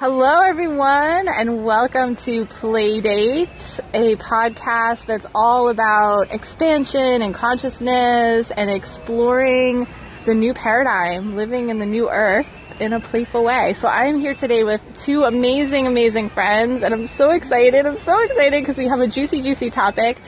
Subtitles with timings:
[0.00, 8.70] Hello, everyone, and welcome to Playdate, a podcast that's all about expansion and consciousness and
[8.70, 9.88] exploring
[10.24, 12.46] the new paradigm, living in the new earth
[12.78, 13.72] in a playful way.
[13.72, 17.84] So I'm here today with two amazing, amazing friends, and I'm so excited.
[17.84, 20.18] I'm so excited because we have a juicy, juicy topic.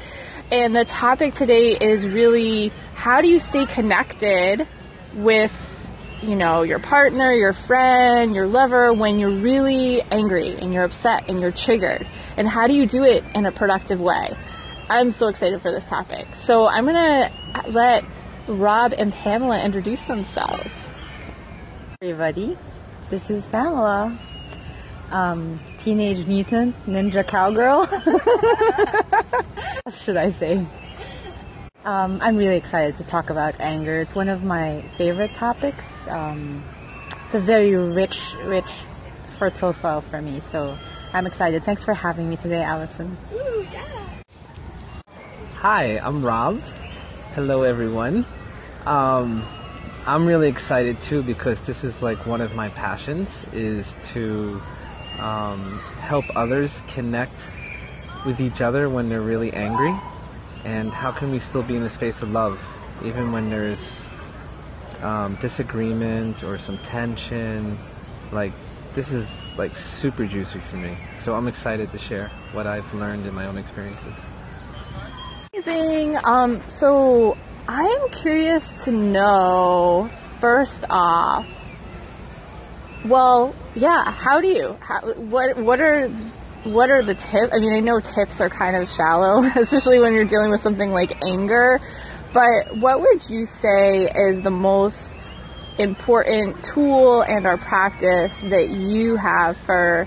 [0.51, 4.67] And the topic today is really how do you stay connected
[5.15, 5.70] with
[6.23, 11.29] you know, your partner, your friend, your lover when you're really angry and you're upset
[11.29, 12.07] and you're triggered?
[12.37, 14.27] And how do you do it in a productive way?
[14.89, 16.27] I'm so excited for this topic.
[16.35, 17.31] So I'm going to
[17.71, 18.05] let
[18.49, 20.89] Rob and Pamela introduce themselves.
[22.03, 22.59] Everybody,
[23.09, 24.19] this is Pamela,
[25.11, 27.87] um, Teenage Mutant Ninja Cowgirl.
[29.85, 30.67] what should I say?
[31.85, 34.01] Um, I'm really excited to talk about anger.
[34.01, 35.87] It's one of my favorite topics.
[36.09, 36.63] Um,
[37.25, 38.71] it's a very rich, rich,
[39.39, 40.41] fertile soil for me.
[40.41, 40.77] So
[41.15, 41.65] I'm excited.
[41.65, 43.17] Thanks for having me today, Allison.
[43.33, 44.09] Ooh, yeah.
[45.55, 46.61] Hi, I'm Rob.
[47.35, 48.27] Hello, everyone.
[48.85, 49.49] Um,
[50.07, 54.61] I'm really excited too because this is like one of my passions is to
[55.19, 57.37] um, help others connect
[58.27, 59.99] with each other when they're really angry
[60.65, 62.61] and how can we still be in a space of love
[63.05, 63.81] even when there's
[65.03, 67.79] um, disagreement or some tension?
[68.33, 68.53] Like
[68.95, 70.97] this is like super juicy for me.
[71.25, 74.15] So i'm excited to share what i've learned in my own experiences.
[75.53, 76.17] Amazing.
[76.25, 77.37] Um, so
[77.69, 80.11] i'm curious to know
[80.41, 81.47] first off
[83.05, 86.11] well yeah how do you how, what what are
[86.65, 87.53] what are the tips?
[87.53, 90.91] I mean, I know tips are kind of shallow, especially when you're dealing with something
[90.91, 91.81] like anger,
[92.33, 95.15] but what would you say is the most
[95.79, 100.07] important tool and our practice that you have for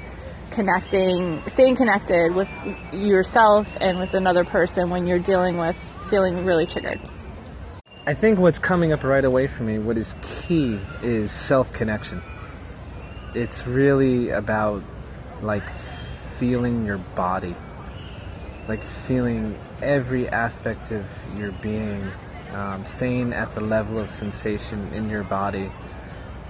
[0.52, 2.48] connecting, staying connected with
[2.94, 5.76] yourself and with another person when you're dealing with
[6.10, 7.02] feeling really triggered?
[8.06, 12.22] I think what's coming up right away for me, what is key is self connection.
[13.34, 14.84] It's really about
[15.42, 15.64] like
[16.44, 17.56] feeling your body,
[18.68, 21.06] like feeling every aspect of
[21.38, 22.06] your being,
[22.52, 25.72] um, staying at the level of sensation in your body.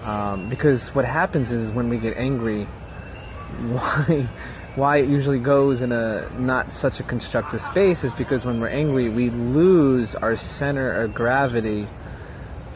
[0.02, 2.64] Um, because what happens is when we get angry,
[3.68, 4.28] why
[4.74, 8.70] why it usually goes in a not such a constructive space is because when we're
[8.70, 11.88] angry, we lose our center of gravity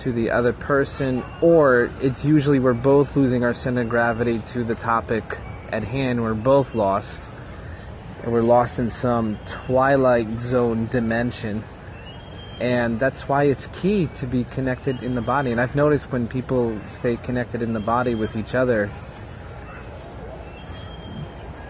[0.02, 4.64] to the other person, or it's usually we're both losing our center of gravity to
[4.64, 5.40] the topic
[5.72, 7.24] at hand, we're both lost.
[8.24, 11.64] And we're lost in some twilight zone dimension.
[12.60, 15.52] And that's why it's key to be connected in the body.
[15.52, 18.92] And I've noticed when people stay connected in the body with each other,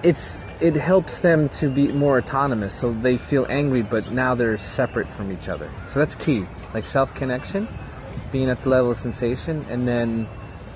[0.03, 4.57] it's it helps them to be more autonomous so they feel angry but now they're
[4.57, 7.67] separate from each other so that's key like self connection
[8.31, 10.27] being at the level of sensation and then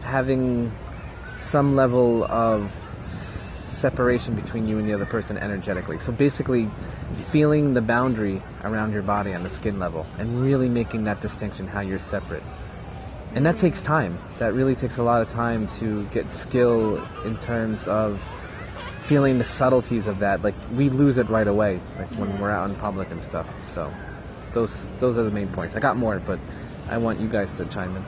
[0.04, 0.72] having
[1.40, 2.72] some level of
[3.82, 5.98] separation between you and the other person energetically.
[5.98, 6.70] So basically,
[7.32, 11.68] feeling the boundary around your body on the skin level and really making that distinction
[11.68, 12.44] how you're separate.
[13.34, 14.20] And that takes time.
[14.40, 18.22] That really takes a lot of time to get skill in terms of
[19.00, 20.44] feeling the subtleties of that.
[20.44, 23.50] Like we lose it right away, like when we're out in public and stuff.
[23.68, 23.92] So
[24.54, 25.76] those those are the main points.
[25.76, 26.40] I got more, but
[26.88, 28.06] I want you guys to chime in.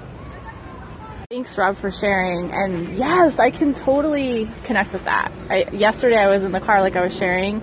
[1.34, 2.52] Thanks, Rob, for sharing.
[2.52, 5.32] And yes, I can totally connect with that.
[5.50, 7.60] I, yesterday, I was in the car, like I was sharing,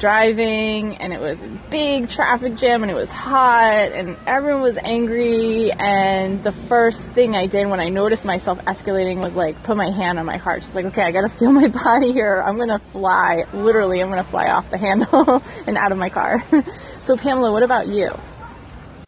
[0.00, 4.76] driving, and it was a big traffic jam, and it was hot, and everyone was
[4.78, 5.70] angry.
[5.70, 9.90] And the first thing I did when I noticed myself escalating was like put my
[9.90, 10.62] hand on my heart.
[10.62, 12.42] Just like, okay, I gotta feel my body here.
[12.44, 13.44] I'm gonna fly.
[13.52, 16.42] Literally, I'm gonna fly off the handle and out of my car.
[17.04, 18.10] so, Pamela, what about you?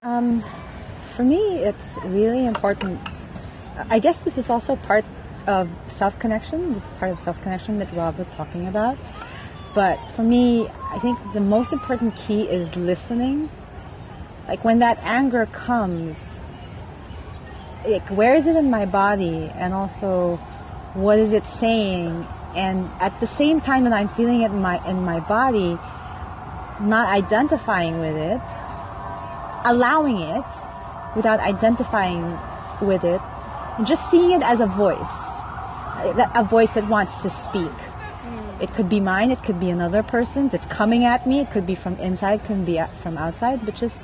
[0.05, 0.45] Um,
[1.17, 3.01] for me, it's really important
[3.77, 5.05] I guess this is also part
[5.47, 8.97] of self connection, part of self connection that Rob was talking about.
[9.75, 13.51] But for me, I think the most important key is listening.
[14.49, 16.37] Like when that anger comes,
[17.87, 20.37] like where is it in my body, and also
[20.95, 22.27] what is it saying?
[22.55, 25.79] And at the same time that I'm feeling it in my in my body,
[26.81, 28.41] not identifying with it,
[29.67, 30.45] allowing it
[31.15, 32.39] without identifying
[32.81, 33.21] with it
[33.77, 35.17] and just seeing it as a voice,
[36.35, 37.71] a voice that wants to speak.
[37.71, 38.63] Mm.
[38.63, 40.55] It could be mine, it could be another person's.
[40.55, 41.41] It's coming at me.
[41.41, 43.65] It could be from inside, could be from outside.
[43.65, 43.99] But just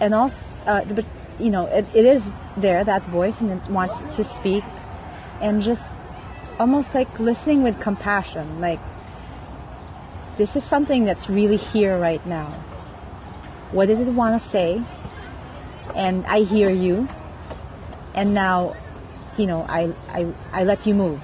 [0.00, 1.04] and also, uh, but
[1.38, 4.64] you know, it, it is there that voice, and it wants to speak,
[5.40, 5.84] and just
[6.58, 8.60] almost like listening with compassion.
[8.60, 8.80] Like,
[10.36, 12.46] this is something that's really here right now.
[13.72, 14.82] What does it want to say?
[15.94, 17.08] And I hear you.
[18.14, 18.76] And now,
[19.38, 21.20] you know, I, I, I let you move.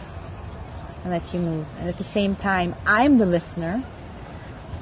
[1.05, 1.67] I let you move.
[1.79, 3.83] And at the same time, I'm the listener.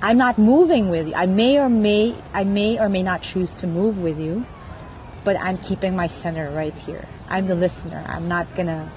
[0.01, 1.15] I'm not moving with you.
[1.15, 4.47] I may or may I may or may not choose to move with you,
[5.25, 7.09] but I'm keeping my center right here.
[7.29, 8.05] I'm the listener.
[8.07, 8.93] I'm not gonna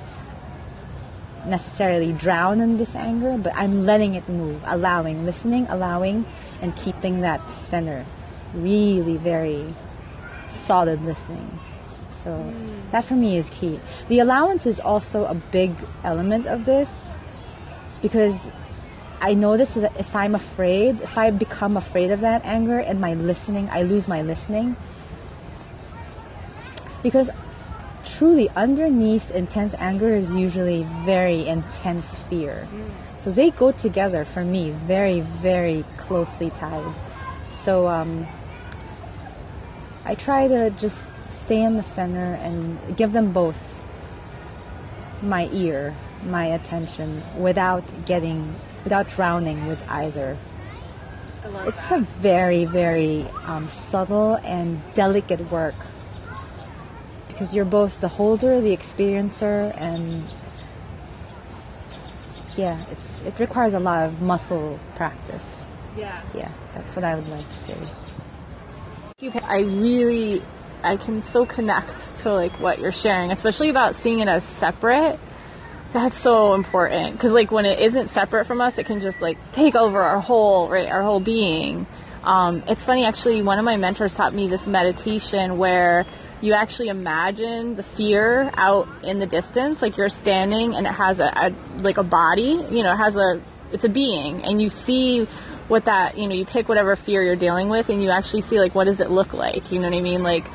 [1.46, 6.26] necessarily drown in this anger, but I'm letting it move, allowing, listening, allowing,
[6.62, 8.06] and keeping that center
[8.54, 9.74] really very
[10.66, 11.60] solid listening.
[12.24, 12.54] So
[12.92, 13.80] that for me is key.
[14.08, 15.74] The allowance is also a big
[16.04, 17.10] element of this
[18.02, 18.36] because
[19.22, 23.14] I notice that if I'm afraid, if I become afraid of that anger and my
[23.14, 24.76] listening, I lose my listening.
[27.04, 27.30] Because
[28.04, 32.68] truly underneath intense anger is usually very intense fear.
[33.18, 36.94] So they go together for me, very, very closely tied.
[37.52, 38.28] So um,
[40.04, 43.74] I try to just stay in the center and give them both
[45.22, 50.38] my ear, my attention, without getting, without drowning with either.
[51.66, 55.76] It's a very, very um, subtle and delicate work
[57.28, 60.24] because you're both the holder, the experiencer, and
[62.56, 65.46] yeah, it's it requires a lot of muscle practice.
[65.98, 66.22] Yeah.
[66.36, 67.78] Yeah, that's what I would like to say.
[69.44, 70.42] I really,
[70.84, 75.20] I can so connect to like what you're sharing, especially about seeing it as separate.
[75.94, 79.38] That's so important because like when it isn't separate from us, it can just like
[79.52, 81.86] take over our whole right, our whole being.
[82.24, 83.42] Um, it's funny actually.
[83.42, 86.06] One of my mentors taught me this meditation where
[86.40, 91.20] you actually imagine the fear out in the distance, like you're standing and it has
[91.20, 93.42] a, a like a body, you know, it has a
[93.72, 95.28] it's a being, and you see
[95.72, 98.60] what that you know you pick whatever fear you're dealing with and you actually see
[98.60, 100.46] like what does it look like you know what i mean like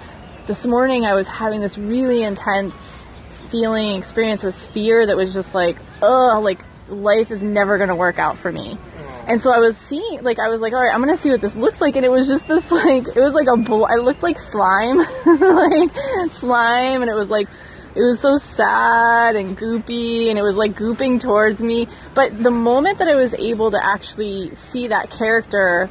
[0.47, 3.07] this morning i was having this really intense
[3.51, 7.95] feeling experience this fear that was just like oh like life is never going to
[7.95, 8.79] work out for me.
[8.79, 9.25] Oh.
[9.27, 11.31] And so i was seeing like i was like all right i'm going to see
[11.31, 11.97] what this looks like.
[11.97, 14.99] And it was just this like it was like a bl- i looked like slime
[15.27, 15.91] like
[16.31, 17.03] slime.
[17.03, 17.49] And it was like
[17.95, 20.29] it was so sad and goopy.
[20.29, 21.89] And it was like gooping towards me.
[22.15, 25.91] But the moment that i was able to actually see that character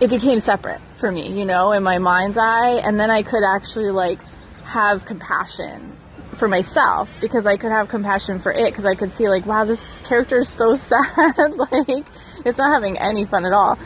[0.00, 2.76] it became separate for me you know in my mind's eye.
[2.76, 4.20] And then i could actually like
[4.62, 5.98] have compassion
[6.34, 9.64] for myself because i could have compassion for it because i could see like wow
[9.64, 11.54] this character is so sad.
[11.54, 12.06] Like
[12.46, 13.76] it's not having any fun at all.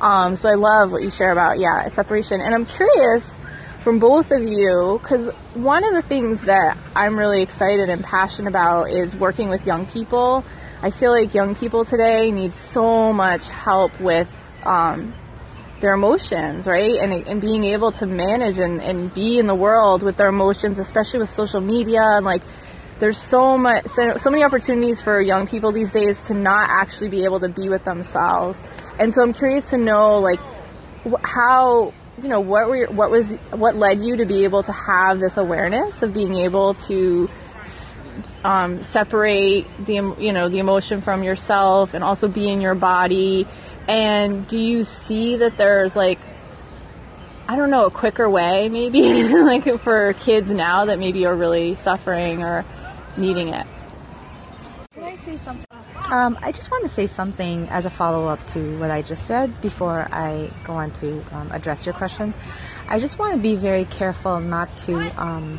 [0.00, 2.42] Um, so i love what you share about yeah separation.
[2.42, 3.34] And i'm curious
[3.80, 8.48] from both of you because one of the things that I'm really excited and passionate
[8.48, 10.44] about is working with young people.
[10.82, 14.28] I feel like young people today need so much help with
[14.64, 15.14] um,
[15.80, 16.96] their emotions, right?
[16.96, 20.78] And, and being able to manage and, and be in the world with their emotions,
[20.78, 22.42] especially with social media and like
[22.98, 27.08] there's so much so, so many opportunities for young people these days to not actually
[27.08, 28.60] be able to be with themselves.
[28.98, 30.40] And so I'm curious to know like
[31.22, 34.72] how you know what were your, what was what led you to be able to
[34.72, 37.28] have this awareness of being able to
[38.44, 43.46] um, separate the you know the emotion from yourself and also be in your body
[43.88, 46.18] and do you see that there's like
[47.48, 51.74] I don't know a quicker way maybe like for kids now that maybe are really
[51.74, 52.64] suffering or
[53.16, 53.66] needing it
[54.94, 55.66] Can I say something?
[56.10, 59.26] Um, I just want to say something as a follow up to what I just
[59.26, 62.32] said before I go on to um, address your question.
[62.86, 65.58] I just want to be very careful not to, um,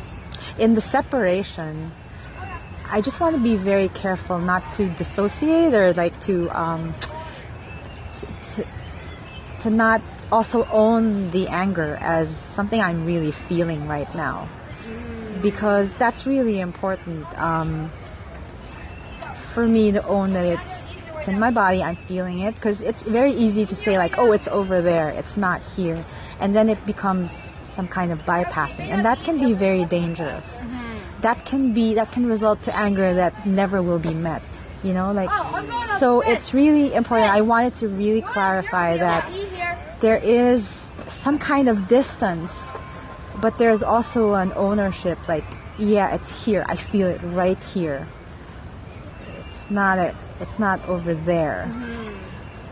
[0.58, 1.92] in the separation,
[2.90, 6.94] I just want to be very careful not to dissociate or like to, um,
[9.60, 14.48] to not also own the anger as something I'm really feeling right now.
[15.42, 17.26] Because that's really important.
[17.38, 17.90] Um,
[19.58, 20.84] for me to own that it's,
[21.16, 24.30] it's in my body, I'm feeling it, because it's very easy to say like, oh,
[24.30, 26.04] it's over there, it's not here,
[26.38, 30.64] and then it becomes some kind of bypassing, and that can be very dangerous.
[31.22, 34.42] That can be that can result to anger that never will be met.
[34.84, 35.30] You know, like
[35.98, 37.30] so it's really important.
[37.32, 39.28] I wanted to really clarify that
[40.00, 42.52] there is some kind of distance,
[43.40, 45.18] but there's also an ownership.
[45.28, 45.44] Like,
[45.78, 46.64] yeah, it's here.
[46.68, 48.06] I feel it right here
[49.46, 51.66] It's not a, it's not over there.
[51.68, 52.14] Mm-hmm.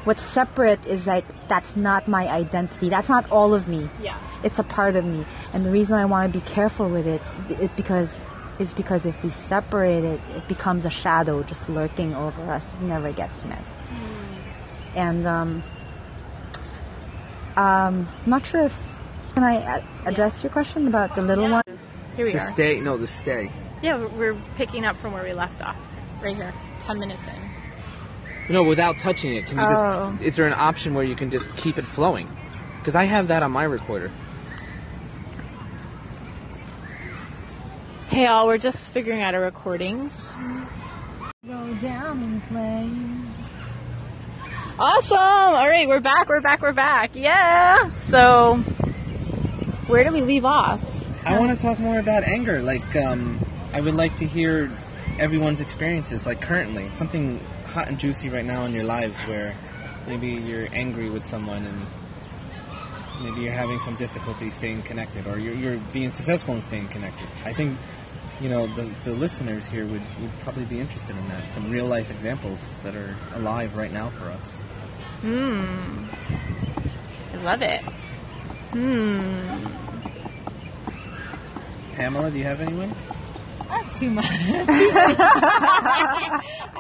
[0.05, 2.89] What's separate is like that's not my identity.
[2.89, 3.91] That's not all of me.
[4.01, 5.25] yeah It's a part of me.
[5.53, 7.23] And the reason I want to be careful with it
[7.61, 8.21] is because
[8.59, 12.71] is because if we separate it, it becomes a shadow just lurking over us.
[12.75, 13.63] It never gets met.
[14.95, 15.63] And um,
[17.57, 18.77] um, not sure if
[19.35, 21.63] can I a- address your question about the little one.
[22.17, 22.51] Here we To are.
[22.51, 23.51] stay, no, to stay.
[23.83, 25.77] Yeah, we're we're up from where we left off.
[26.23, 26.53] Right here.
[26.85, 28.55] Ten minutes in.
[28.55, 29.47] No, without touching it.
[29.47, 30.13] Can you Oh.
[30.13, 30.23] just?
[30.25, 32.29] Is there an option where you can just keep it flowing?
[32.79, 34.11] Because I have that on my recorder.
[38.17, 40.31] Hey all, we're just figuring out our recordings.
[41.47, 43.29] Go down in flames.
[44.79, 45.19] Awesome!
[45.19, 47.11] Alright, we're back, we're back, we're back.
[47.13, 47.93] Yeah!
[47.93, 48.57] So
[49.87, 50.81] where do we leave off?
[51.27, 52.63] I want to talk more about anger.
[52.63, 53.39] Like, um,
[53.75, 54.73] I would like to hear
[55.19, 59.55] everyone's experiences, like currently, something hot and juicy right now in your lives where
[60.07, 61.87] maybe you're angry with someone and
[63.23, 67.27] maybe you're having some difficulty staying connected or you're, you're being successful in staying connected.
[67.45, 67.77] I think,
[68.41, 71.49] you know, the, the listeners here would, would probably be interested in that.
[71.49, 74.57] Some real life examples that are alive right now for us.
[75.23, 76.05] Hmm.
[77.33, 77.81] I love it.
[78.73, 79.67] Hmm.
[81.95, 82.95] Pamela, do you have anyone?
[83.69, 84.27] Not too much.
[84.29, 84.35] I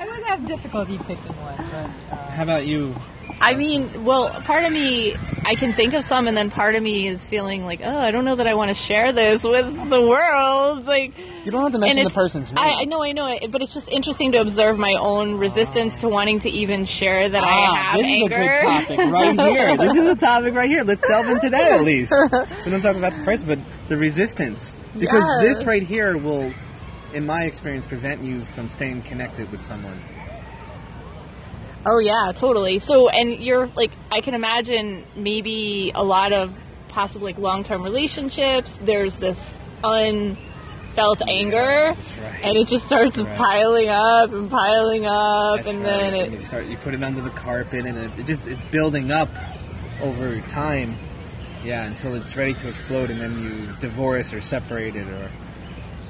[0.07, 2.95] would have difficulty picking one, but uh, How about you?
[3.39, 5.15] I mean, well, part of me,
[5.45, 8.11] I can think of some, and then part of me is feeling like, oh, I
[8.11, 10.79] don't know that I want to share this with the world.
[10.79, 11.13] It's like,
[11.45, 12.65] You don't have to mention the person's name.
[12.65, 16.01] I, I know, I know, it, but it's just interesting to observe my own resistance
[16.01, 18.35] to wanting to even share that I Ah, have this anger.
[18.41, 19.77] is a good topic right here.
[19.77, 20.83] This is a topic right here.
[20.83, 22.13] Let's delve into that at least.
[22.65, 24.75] We don't talk about the person, but the resistance.
[24.99, 25.57] Because Yes.
[25.59, 26.53] this right here will,
[27.13, 30.01] in my experience, prevent you from staying connected with someone.
[31.89, 32.81] Oh yeah, totally.
[32.81, 36.53] So, and you're like, I can imagine maybe a lot of
[36.89, 38.77] possibly like long-term relationships.
[38.83, 42.41] There's this unfelt anger, right.
[42.43, 43.37] and it just starts Right.
[43.39, 45.87] piling up and piling up, That's and right.
[45.87, 46.41] then And it.
[46.41, 49.29] you start, you put it under the carpet, and it, it just it's building up
[50.03, 50.97] over time.
[51.65, 55.31] Yeah, until it's ready to explode, and then you divorce or separate it or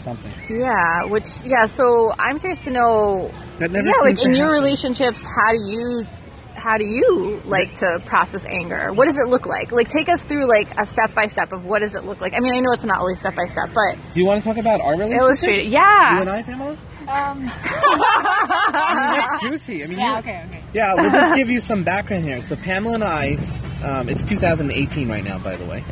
[0.06, 0.32] something.
[0.48, 1.66] Yeah, which yeah.
[1.66, 3.30] So I'm curious to know.
[3.58, 6.06] That never yeah, like to in your relationships, how do you
[6.54, 8.92] how do you like to process anger?
[8.92, 9.72] What does it look like?
[9.72, 12.34] Like take us through like a step by step of what does it look like?
[12.36, 14.48] I mean, I know it's not always step by step, but Do you want to
[14.48, 15.20] talk about our relationship?
[15.20, 15.66] illustrate it.
[15.66, 16.14] Yeah.
[16.14, 16.70] You and I, Pamela?
[16.72, 19.84] um, I mean, that's juicy.
[19.84, 20.62] I mean, yeah, you, okay, okay.
[20.76, 22.42] Yeah, we'll just give you some background here.
[22.42, 23.36] So Pamela and I,
[23.82, 25.82] um, it's 2018 right now, by the way,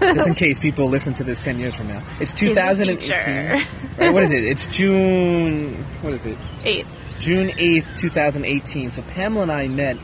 [0.00, 2.04] just in case people listen to this 10 years from now.
[2.18, 3.66] It's 2018.
[3.98, 4.42] Right, what is it?
[4.42, 5.76] It's June.
[6.02, 6.36] What is it?
[6.64, 6.86] 8th.
[7.20, 8.90] June 8th, 2018.
[8.90, 9.96] So Pamela and I met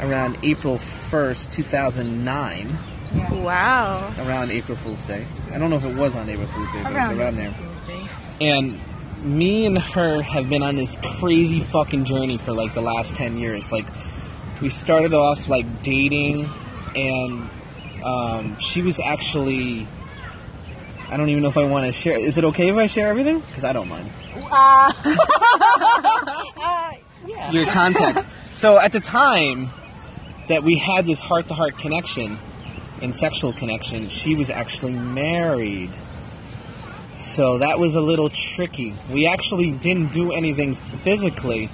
[0.00, 2.78] around April 1st, 2009.
[3.42, 4.14] Wow.
[4.18, 5.26] Around April Fool's Day.
[5.52, 7.36] I don't know if it was on April Fool's Day, but Around it was around
[7.36, 7.54] there.
[8.40, 8.80] And
[9.22, 13.38] me and her have been on this crazy fucking journey for like the last 10
[13.38, 13.72] years.
[13.72, 13.86] Like,
[14.60, 16.48] we started off like dating,
[16.94, 17.48] and
[18.04, 19.88] um, she was actually.
[21.10, 22.18] I don't even know if I want to share.
[22.18, 23.40] Is it okay if I share everything?
[23.40, 24.10] Because I don't mind.
[27.54, 28.26] Your context.
[28.56, 29.70] so at the time
[30.48, 32.38] that we had this heart to heart connection
[33.00, 35.90] and sexual connection, she was actually married.
[37.18, 38.94] So that was a little tricky.
[39.10, 41.68] We actually didn't do anything physically.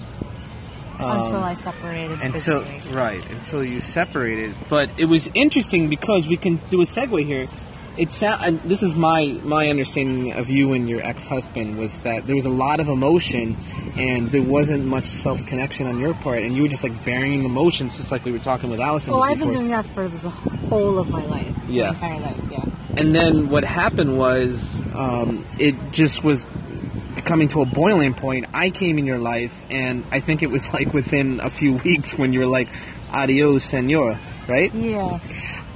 [0.94, 2.20] until um, I separated.
[2.20, 2.94] Until physically.
[2.96, 4.54] right, until you separated.
[4.70, 7.48] But it was interesting because we can do a segue here.
[7.96, 11.98] It sound, and this is my my understanding of you and your ex husband was
[11.98, 13.56] that there was a lot of emotion,
[13.96, 17.44] and there wasn't much self connection on your part, and you were just like burying
[17.44, 19.12] emotions, just like we were talking with Allison.
[19.12, 21.54] Oh, I've been doing that for the whole of my life.
[21.68, 21.90] Yeah.
[21.90, 22.64] My entire life, yeah.
[22.96, 26.46] And then what happened was um, it just was
[27.24, 28.46] coming to a boiling point.
[28.52, 32.14] I came in your life, and I think it was like within a few weeks
[32.14, 32.68] when you were like,
[33.10, 34.72] "Adios, senor," right?
[34.74, 35.20] Yeah.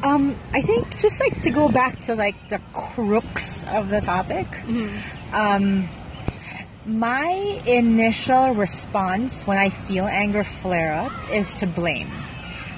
[0.03, 4.47] Um, I think just like to go back to like the crux of the topic.
[5.33, 5.89] Um,
[6.87, 7.31] my
[7.67, 12.11] initial response when I feel anger flare up is to blame.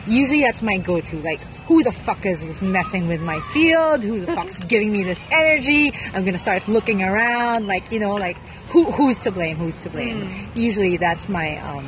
[0.06, 1.20] Usually that's my go-to.
[1.20, 1.40] Like,
[1.71, 4.03] who the fuck is messing with my field?
[4.03, 5.93] Who the fuck's giving me this energy?
[6.12, 7.69] I'm gonna start looking around.
[7.69, 8.37] Like, you know, like
[8.71, 9.57] who who's to blame?
[9.57, 10.50] Who's to blame?
[10.57, 11.87] Usually that's my um,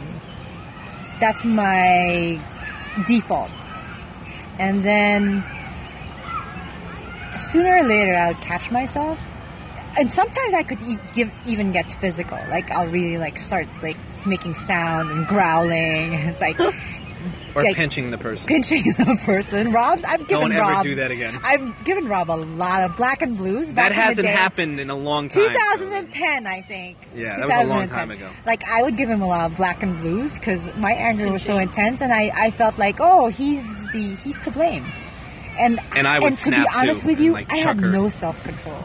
[1.19, 2.41] that's my
[3.09, 3.51] default.
[4.61, 5.45] And then
[7.37, 9.19] sooner or later I'll catch myself.
[9.99, 12.39] And sometimes I could e- give even gets physical.
[12.51, 16.15] Like I'll really like start like making sounds and growling.
[16.31, 16.61] It's like
[17.55, 18.47] Or like, pinching the person.
[18.47, 19.73] pinching the person.
[19.73, 20.05] Rob's.
[20.05, 20.83] I've given Don't ever Rob.
[20.85, 21.39] do that again.
[21.45, 23.73] I've given Rob a lot of black and blues.
[23.75, 24.33] that in hasn't day.
[24.33, 25.49] happened in a long time.
[25.51, 26.97] 2010, I think.
[27.15, 28.31] Yeah, that was a long time ago.
[28.47, 31.43] Like I would give him a lot of black and blues because my anger was
[31.43, 34.87] so intense, and I, I felt like, oh, he's the he's to blame.
[35.59, 38.43] And And I would and to be honest with you, like, I had no self
[38.45, 38.83] control.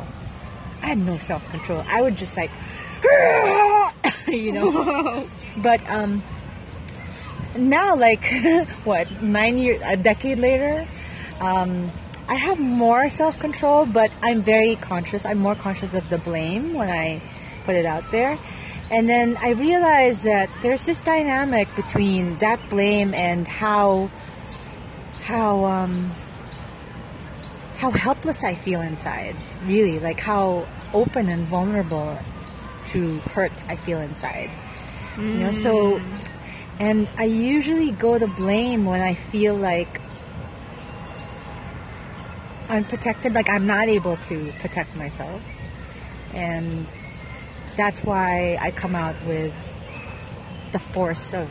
[0.81, 1.83] I had no self control.
[1.87, 2.51] I would just like,
[4.27, 5.27] you know.
[5.57, 6.21] but um,
[7.55, 8.25] now, like,
[8.83, 10.87] what nine years, a decade later,
[11.39, 11.91] um,
[12.27, 15.25] I have more self control, but I'm very conscious.
[15.25, 17.21] I'm more conscious of the blame when I
[17.63, 18.37] put it out there.
[18.89, 24.09] And then I realized that there's this dynamic between that blame and how
[25.21, 26.15] how um
[27.77, 29.35] how helpless I feel inside.
[29.65, 32.17] Really, like how open and vulnerable
[32.85, 34.49] to hurt I feel inside.
[35.17, 35.99] You know, so
[36.79, 39.99] and I usually go to blame when I feel like
[42.69, 45.41] unprotected, like I'm not able to protect myself.
[46.33, 46.85] And
[47.77, 49.53] that's why I come out with
[50.71, 51.49] the force of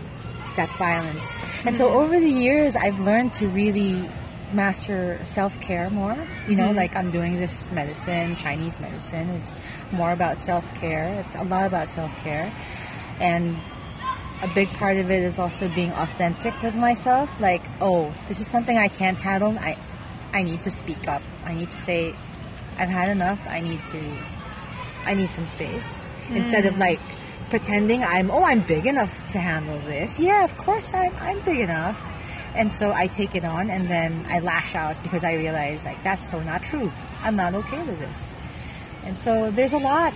[0.57, 1.25] that violence.
[1.65, 1.97] And so mm-hmm.
[1.97, 4.09] over the years, I've learned to really
[4.53, 6.17] master self care more.
[6.49, 6.77] You know, mm-hmm.
[6.77, 9.29] like I'm doing this medicine, Chinese medicine.
[9.31, 9.55] It's
[9.93, 12.53] more about self care, it's a lot about self care.
[13.19, 13.57] And
[14.43, 17.31] a big part of it is also being authentic with myself.
[17.41, 19.59] Like, oh, this is something I can't handle.
[19.59, 19.79] I,
[20.33, 21.23] I need to speak up.
[21.45, 22.15] I need to say,
[22.77, 23.41] I've had enough.
[23.49, 24.19] I need to,
[25.05, 26.07] I need some space.
[26.31, 26.81] Instead of mm.
[26.81, 27.01] like
[27.51, 30.19] pretending I'm, oh, I'm big enough to handle this.
[30.19, 32.05] Yeah, of course I'm, I'm big enough.
[32.55, 36.03] And so I take it on and then I lash out because I realize like
[36.03, 36.91] that's so not true.
[37.23, 38.35] I'm not okay with this.
[39.05, 40.13] And so there's a lot,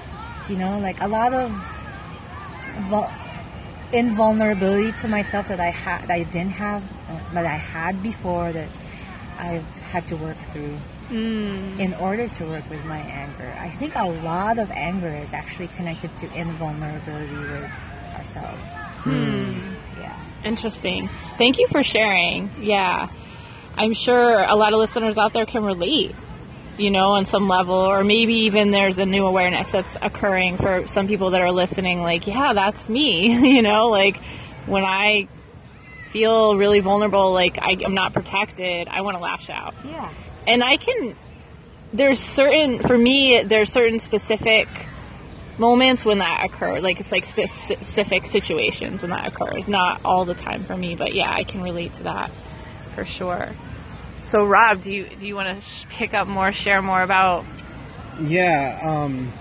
[0.48, 1.52] you know, like a lot of
[3.92, 8.52] invulnerability to myself that I had, that I didn't have, uh, that I had before
[8.52, 8.68] that
[9.38, 10.78] I've had to work through
[11.10, 13.52] in order to work with my anger.
[13.58, 17.70] I think a lot of anger is actually connected to invulnerability with
[18.16, 18.72] ourselves.
[19.98, 20.16] Yeah.
[20.44, 21.08] Interesting.
[21.36, 22.50] Thank you for sharing.
[22.62, 23.08] Yeah.
[23.76, 26.14] I'm sure a lot of listeners out there can relate,
[26.80, 30.86] you know, on some level, or maybe even there's a new awareness that's occurring for
[30.86, 34.20] some people that are listening, like, yeah, that's me, you know, like
[34.66, 35.28] when I
[36.10, 39.74] feel really vulnerable, like I, I'm not protected, I want to lash out.
[39.84, 40.12] Yeah.
[40.46, 41.16] and I can.
[41.92, 43.42] There's certain for me.
[43.42, 44.68] There's certain specific
[45.58, 46.82] moments when that occurs.
[46.82, 49.68] Like it's like specific situations when that occurs.
[49.68, 52.30] Not all the time for me, but yeah, I can relate to that
[52.94, 53.50] for sure.
[54.20, 57.44] So Rob, do you do you want to sh- pick up more, share more about?
[58.22, 59.32] Yeah, um,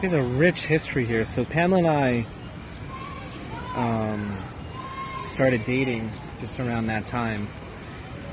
[0.00, 1.24] there's a rich history here.
[1.24, 2.26] So Pamela and I
[3.76, 4.38] um,
[5.24, 7.48] started dating just around that time.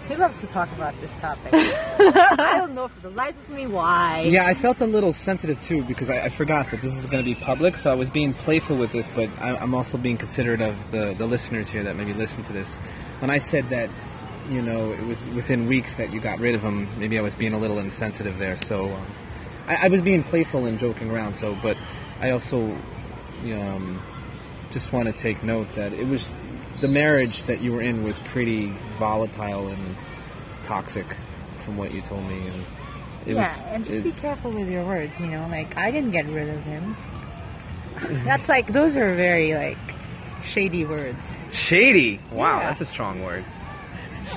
[0.08, 1.50] He loves to talk about this topic.
[1.54, 4.22] I don't know for the life of me why.
[4.22, 7.24] Yeah, I felt a little sensitive too because I, I forgot that this is going
[7.24, 7.76] to be public.
[7.76, 11.14] So I was being playful with this, but I, I'm also being considerate of the,
[11.18, 12.78] the listeners here that maybe listen to this.
[13.20, 13.90] When I said that,
[14.50, 17.36] you know, it was within weeks that you got rid of him, maybe I was
[17.36, 18.58] being a little insensitive there.
[18.58, 19.06] So um,
[19.68, 21.36] I, I was being playful and joking around.
[21.36, 21.78] So, but
[22.22, 22.76] I also,
[23.44, 24.02] you know, um,
[24.72, 26.30] just want to take note that it was
[26.82, 28.68] the marriage that you were in was pretty
[29.00, 29.96] volatile and
[30.66, 31.06] toxic,
[31.66, 32.48] from what you told me.
[32.48, 32.64] And
[33.26, 35.92] it yeah, was, and just it- be careful with your words, you know, like I
[35.92, 36.96] didn't get rid of him.
[38.26, 39.78] That's like those are very like
[40.44, 41.36] shady words.
[41.52, 42.20] Shady.
[42.32, 42.70] Wow, Yeah.
[42.70, 43.44] that's a strong word.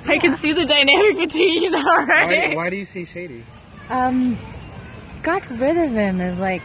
[0.07, 2.57] I can see the dynamic between you now, Why, right?
[2.57, 3.45] why do you say shady?
[3.89, 4.37] Um
[5.23, 6.63] got rid of him is like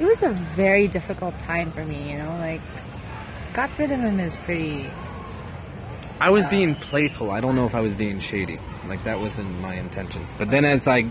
[0.00, 2.60] it was a very difficult time for me, you know, like
[3.54, 4.90] got rid of him is pretty
[6.20, 7.30] I was being playful.
[7.30, 8.58] I don't know if I was being shady.
[8.86, 10.26] Like that wasn't my intention.
[10.38, 11.06] But then as I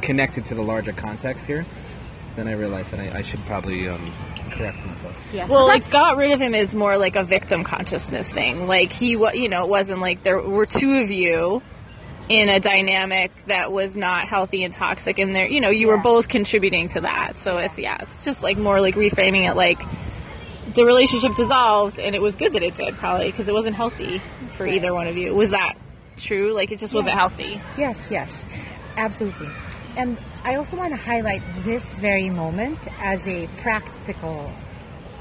[0.00, 1.66] connected to the larger context here,
[2.36, 4.12] then I realized that I, I should probably um,
[4.54, 5.14] correct myself.
[5.32, 8.66] yeah, Well, like got rid of him is more like a victim consciousness thing.
[8.66, 11.62] Like he, wa- you know, it wasn't like there were two of you
[12.28, 15.98] in a dynamic that was not healthy and toxic, and there, you know, you were
[15.98, 17.38] both contributing to that.
[17.38, 19.80] So it's yeah, it's just like more like reframing it like
[20.74, 24.22] the relationship dissolved, and it was good that it did probably because it wasn't healthy
[24.56, 25.34] for either one of you.
[25.34, 25.76] Was that
[26.16, 26.52] true?
[26.52, 27.60] Like it just wasn't healthy.
[27.76, 28.44] Yes, yes,
[28.96, 29.50] absolutely.
[29.96, 34.50] And I also want to highlight this very moment as a practical,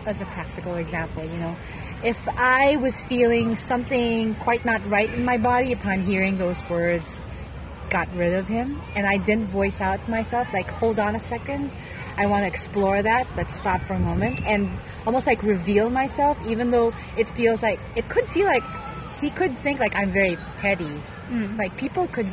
[0.06, 1.24] as a practical example.
[1.24, 1.56] You know,
[2.04, 7.20] if I was feeling something quite not right in my body upon hearing those words,
[7.90, 11.70] got rid of him, and I didn't voice out myself, like, hold on a second,
[12.18, 13.28] I want to explore that.
[13.36, 14.70] Let's stop for a moment and
[15.06, 18.64] almost like reveal myself, even though it feels like it could feel like
[19.20, 21.02] he could think like I'm very petty.
[21.30, 21.58] Mm.
[21.58, 22.28] Like people could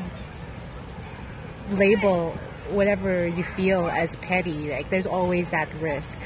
[1.71, 2.33] label
[2.71, 4.71] whatever you feel as petty.
[4.71, 6.19] Like there's always that risk,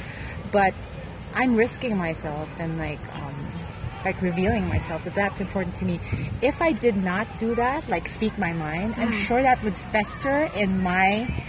[0.51, 0.73] but
[1.33, 3.51] I'm risking myself and like um,
[4.05, 5.99] like revealing myself that that's important to me.
[6.41, 10.49] If I did not do that, like speak my mind, I'm sure that would fester
[10.55, 11.43] in my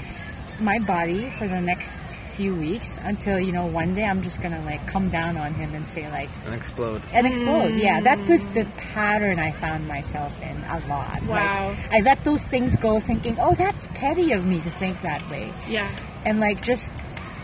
[0.59, 2.01] my body for the next
[2.37, 5.75] few weeks until you know one day I'm just gonna like come down on him
[5.75, 7.03] and say like And explode.
[7.12, 7.75] and explode.
[7.75, 8.05] Yeah, mm.
[8.05, 11.22] that was the pattern I found myself in a lot.
[11.22, 11.77] Like, Wow.
[11.90, 15.53] I let those things go, thinking, "Oh, that's petty of me to think that way,"
[15.68, 15.88] Yeah.
[16.25, 16.92] and like just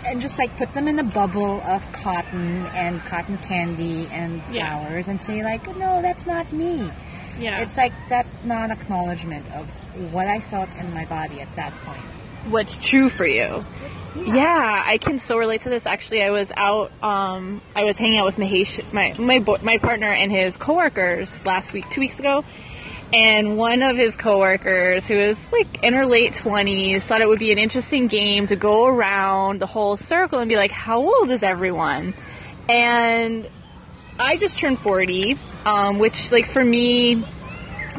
[0.05, 4.79] and just like put them in a bubble of cotton and cotton candy and Yeah.
[4.79, 6.91] flowers and say like, "No, that's not me."
[7.41, 7.61] Yeah.
[7.61, 9.67] It's like that non-acknowledgement of
[10.13, 12.01] what I felt in my body at that point.
[12.51, 13.65] what's true for you.
[14.15, 14.83] Yeah.
[14.85, 15.87] I can so relate to this.
[15.87, 16.93] Actually, I was out.
[17.03, 21.45] Um, I was hanging out with Mahesh, my my bo- my partner, and his coworkers
[21.45, 22.45] last week, two weeks ago.
[23.15, 27.39] And one of his coworkers, who was like in her late twenties, thought it would
[27.39, 31.31] be an interesting game to go around the whole circle and be like, "How old
[31.31, 32.15] is everyone?"
[32.69, 33.49] And
[34.19, 37.25] I just turned forty, um, which like for me,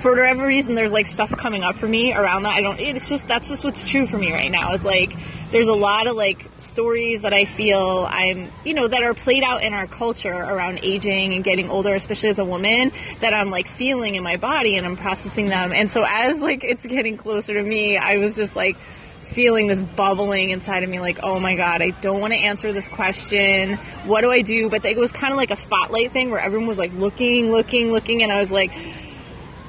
[0.03, 2.55] for whatever reason there's like stuff coming up for me around that.
[2.55, 5.13] I don't it's just that's just what's true for me right now is like
[5.51, 9.43] there's a lot of like stories that i feel i'm you know that are played
[9.43, 13.49] out in our culture around aging and getting older especially as a woman that i'm
[13.49, 15.71] like feeling in my body and i'm processing them.
[15.71, 18.75] And so as like it's getting closer to me i was just like
[19.21, 22.73] feeling this bubbling inside of me like oh my god i don't want to answer
[22.73, 23.77] this question.
[24.05, 24.69] What do i do?
[24.69, 27.93] But it was kind of like a spotlight thing where everyone was like looking looking
[27.93, 28.71] looking and i was like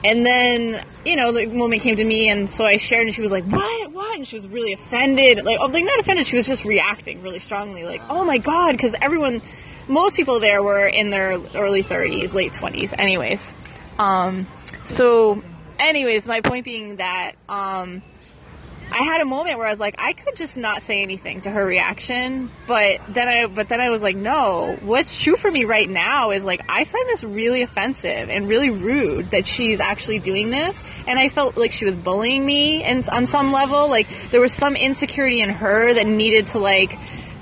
[0.05, 3.23] and then, you know, the moment came to me, and so I shared, and she
[3.23, 3.93] was like, "What?
[3.93, 5.45] What?" And she was really offended.
[5.45, 6.27] Like, oh, like not offended.
[6.27, 9.41] She was just reacting really strongly, like, "Oh my god!" Because everyone,
[9.89, 13.55] most people there were in their early 30s, late 20s, anyways.
[13.99, 14.47] Um,
[14.85, 15.43] so,
[15.79, 18.03] anyways, my point being that um,
[18.95, 21.51] I had a moment where I was like, I could just not say anything to
[21.51, 24.79] her reaction, but then I, but then I was like, no.
[24.83, 28.71] What's true for me right now is like I find this really offensive and really
[28.71, 33.07] rude that she's actually doing this, and I felt like she was bullying me, and
[33.09, 36.97] on some level, like there was some insecurity in her that needed to like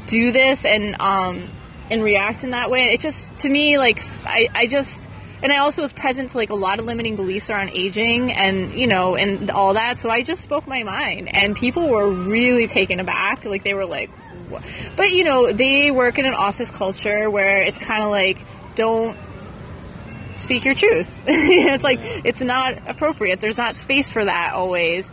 [0.06, 1.50] do this and um
[1.90, 2.94] and react in that way.
[2.94, 5.10] It just to me like I I just
[5.42, 8.72] and I also was present to like a lot of limiting beliefs around aging and
[8.74, 9.98] you know and all that.
[9.98, 13.44] So I just spoke my mind, and people were really taken aback.
[13.44, 14.10] Like they were like,
[14.48, 14.62] "What?"
[14.96, 19.16] but you know they work in an office culture where it's kind of like don't
[20.32, 21.10] speak your truth.
[21.26, 23.40] it's like it's not appropriate.
[23.40, 25.10] There's not space for that always.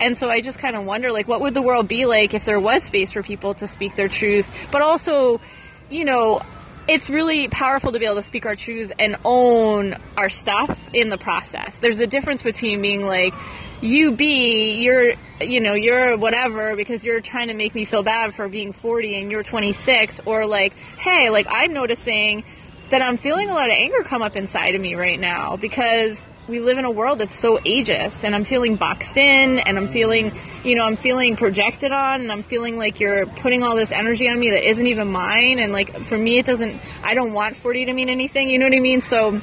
[0.00, 2.44] And so I just kind of wonder like what would the world be like if
[2.44, 5.40] there was space for people to speak their truth, but also,
[5.88, 6.42] you know,
[6.86, 11.08] it's really powerful to be able to speak our truths and own our stuff in
[11.08, 11.78] the process.
[11.78, 13.34] There's a difference between being like,
[13.80, 18.34] you be, you're, you know, you're whatever because you're trying to make me feel bad
[18.34, 22.44] for being 40 and you're 26, or like, hey, like I'm noticing
[22.90, 26.26] that I'm feeling a lot of anger come up inside of me right now because
[26.46, 29.88] we live in a world that's so ageist and I'm feeling boxed in and I'm
[29.88, 33.92] feeling, you know, I'm feeling projected on and I'm feeling like you're putting all this
[33.92, 35.58] energy on me that isn't even mine.
[35.58, 38.50] And like for me, it doesn't, I don't want 40 to mean anything.
[38.50, 39.00] You know what I mean?
[39.00, 39.40] So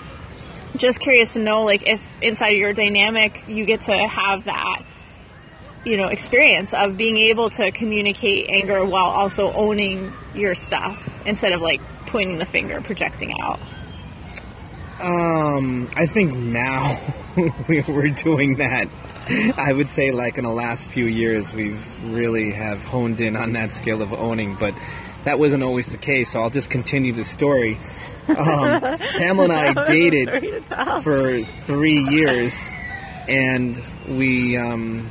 [0.78, 4.84] just curious to know, like, if inside your dynamic you get to have that,
[5.84, 11.54] you know, experience of being able to communicate anger while also owning your stuff instead
[11.54, 13.60] of like pointing the finger, projecting out.
[15.02, 17.00] Um, I think now
[17.68, 18.88] we're doing that.
[19.58, 23.54] I would say, like in the last few years, we've really have honed in on
[23.54, 24.76] that skill of owning, but
[25.24, 26.32] that wasn't always the case.
[26.32, 27.80] So I'll just continue the story.
[28.28, 30.66] Um, Pamela and I dated
[31.04, 32.70] for three years,
[33.28, 35.10] and we um,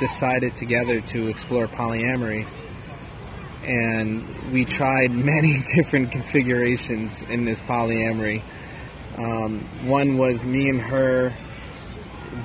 [0.00, 2.46] decided together to explore polyamory.
[3.62, 8.42] And we tried many different configurations in this polyamory.
[9.16, 11.34] Um, one was me and her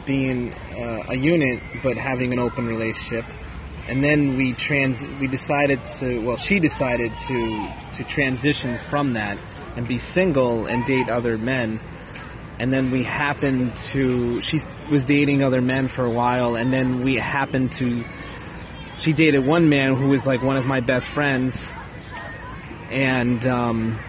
[0.06, 3.26] being uh, a unit, but having an open relationship.
[3.88, 9.38] And then we trans we decided to well she decided to to transition from that
[9.78, 11.80] and be single and date other men.
[12.60, 14.60] And then we happened to she
[14.92, 18.04] was dating other men for a while and then we happened to
[19.00, 21.70] she dated one man who was like one of my best friends
[22.90, 24.00] and um,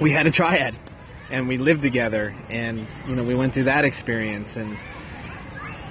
[0.00, 0.76] we had a triad
[1.32, 4.78] and we lived together and you know we went through that experience and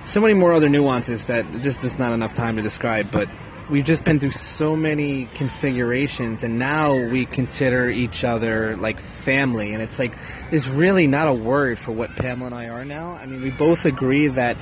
[0.03, 3.27] so many more other nuances that just is not enough time to describe but
[3.71, 9.73] we've just been through so many configurations and now we consider each other like family
[9.73, 10.13] and it's like
[10.49, 13.13] there's really not a word for what Pamela and I are now.
[13.13, 14.57] I mean, we both agree that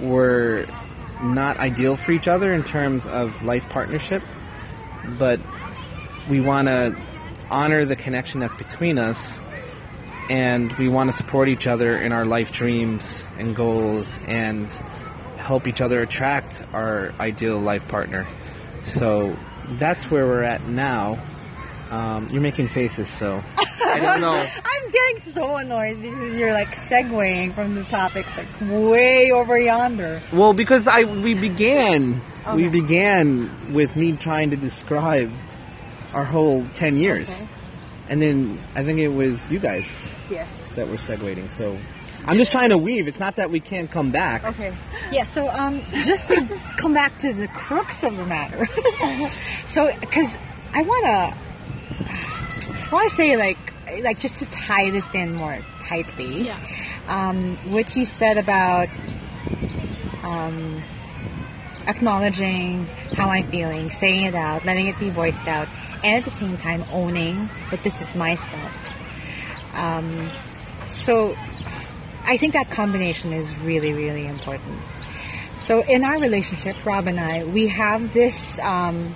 [0.00, 0.66] we're
[1.22, 4.22] not ideal for each other in terms of life partnership,
[5.18, 5.40] but
[6.28, 6.94] we want to
[7.50, 9.40] honor the connection that's between us
[10.30, 14.66] and we want to support each other in our life dreams and goals and
[15.36, 18.28] help each other attract our ideal life partner.
[18.84, 19.36] So
[19.70, 21.18] that's where we're at now.
[21.90, 23.42] Um, you're making faces, so
[23.84, 24.30] I don't know.
[24.64, 30.22] I'm getting so annoyed because you're like segueing from the topics like way over yonder.
[30.32, 32.22] Well, because I we began
[32.54, 35.32] we began with me trying to describe
[36.12, 37.48] our whole ten years, Okay.
[38.10, 39.88] And then I think it was you guys
[40.28, 40.46] Yeah.
[40.74, 41.50] that were segueing.
[41.52, 41.78] So
[42.26, 43.08] I'm just trying to weave.
[43.08, 44.44] It's not that we can't come back.
[44.44, 44.74] Okay.
[45.10, 45.24] Yeah.
[45.24, 46.46] So, um, just to
[46.76, 48.68] come back to the crux of the matter.
[49.64, 50.36] so, because
[50.74, 51.34] I wanna,
[52.68, 53.56] I wanna say like,
[54.02, 56.42] like just to tie this in more tightly.
[56.42, 56.58] Yeah.
[57.08, 58.88] Um, what you said about,
[60.22, 60.82] um,
[61.86, 65.68] acknowledging how I'm feeling, saying it out, letting it be voiced out,
[66.02, 68.76] and at the same time owning that this is my stuff.
[69.74, 70.30] Um,
[70.86, 71.36] so
[72.24, 74.80] I think that combination is really, really important.
[75.56, 79.14] So in our relationship, Rob and I, we have this, um,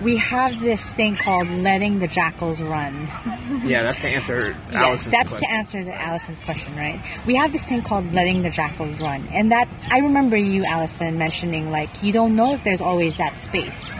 [0.00, 3.08] we have this thing called letting the jackals run.
[3.64, 4.56] Yeah, that's the answer.
[4.70, 5.40] Yes, that's question.
[5.40, 7.02] to answer to Allison's question, right?
[7.26, 11.16] We have this thing called letting the jackals run, and that I remember you, Allison,
[11.16, 13.90] mentioning like you don't know if there's always that space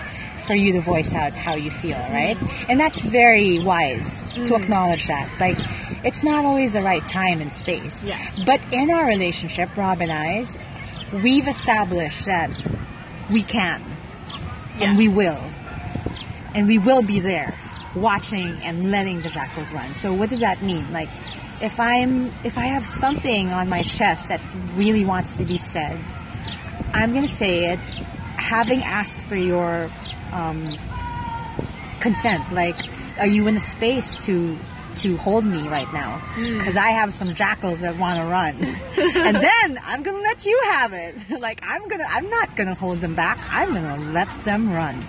[0.47, 2.37] for you to voice out how you feel, right?
[2.69, 4.61] And that's very wise to mm.
[4.61, 5.31] acknowledge that.
[5.41, 5.57] Like,
[6.05, 8.05] it's not always the right time and space.
[8.05, 8.33] Yeah.
[8.47, 10.57] But in our relationship, Rob and I's,
[11.13, 12.51] we've established that
[13.31, 13.83] we can,
[14.79, 15.41] and we will,
[16.55, 17.55] and we will be there,
[17.95, 19.95] watching and letting the jackals run.
[19.95, 20.93] So, what does that mean?
[20.93, 21.09] Like,
[21.61, 24.41] if I'm, if I have something on my chest that
[24.75, 25.99] really wants to be said,
[26.93, 27.81] I'm gonna say it,
[28.37, 29.91] having asked for your
[30.35, 30.77] um,
[32.01, 32.53] consent.
[32.53, 32.77] Like,
[33.19, 34.59] are you in the space to
[34.97, 36.23] to hold me right now?
[36.37, 38.57] Because I have some jackals that want to run,
[39.17, 41.17] and then I'm gonna let you have it.
[41.41, 43.39] like, I'm gonna, I'm not gonna hold them back.
[43.51, 45.05] I'm gonna let them run.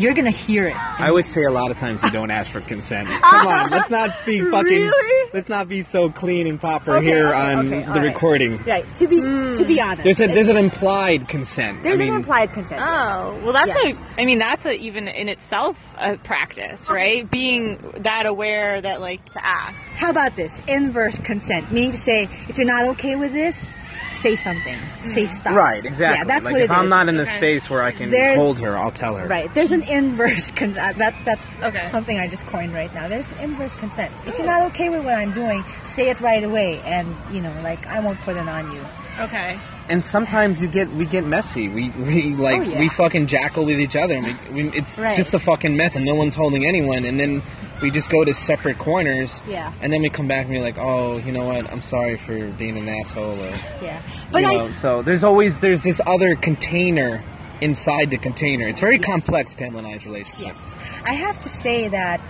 [0.00, 0.76] You're gonna hear it.
[0.76, 3.08] I would say a lot of times you don't ask for consent.
[3.22, 4.68] Come on, let's not be fucking.
[4.80, 5.30] Really?
[5.34, 8.04] Let's not be so clean and proper Okay, here okay, on okay, the all right.
[8.04, 8.56] recording.
[8.64, 8.86] Right.
[8.96, 9.82] To be to be hmm.
[9.82, 11.82] honest, There's a there's an implied consent.
[11.82, 12.80] there's I mean, an implied consent.
[12.82, 13.98] Oh, well, that's Yes.
[13.98, 17.30] a, I mean, that's a, even in itself a practice, right?
[17.30, 19.80] Being that aware that, like, to ask.
[19.90, 20.62] How about this?
[20.66, 23.74] Inverse consent, meaning to say, if you're not okay with this,
[24.10, 24.78] say something.
[25.04, 25.34] Say mm-hmm.
[25.36, 25.54] stop.
[25.56, 26.18] right, exactly.
[26.18, 26.90] Yeah, that's like what if it I'm is.
[26.90, 27.36] not in the Okay.
[27.36, 29.26] space where I can There's- hold her, I'll tell her.
[29.26, 29.52] Right.
[29.54, 30.96] There's an inverse consent.
[30.96, 31.86] Uh, that's that's Okay.
[31.88, 33.08] something I just coined right now.
[33.08, 34.12] There's inverse consent.
[34.26, 37.52] If you're not okay with what I'm doing, say it right away, and you know,
[37.62, 38.84] like I won't put it on you.
[39.20, 39.58] Okay.
[39.90, 41.68] And sometimes you get we get messy.
[41.68, 42.78] We we like Oh, yeah.
[42.78, 44.20] we fucking jackal with each other.
[44.20, 45.16] We, we, it's Right.
[45.16, 47.04] just a fucking mess, and no one's holding anyone.
[47.04, 47.42] And then
[47.82, 49.40] we just go to separate corners.
[49.48, 49.72] Yeah.
[49.80, 51.70] And then we come back and we're like, oh, you know what?
[51.72, 53.40] I'm sorry for being an asshole.
[53.40, 53.50] Or,
[53.82, 54.00] Yeah.
[54.30, 57.22] But you I know, so there's always there's this other container
[57.60, 58.68] inside the container.
[58.68, 60.46] It's very complex, Pamela and I's relationship.
[60.46, 60.74] Yes.
[61.04, 62.20] I have to say that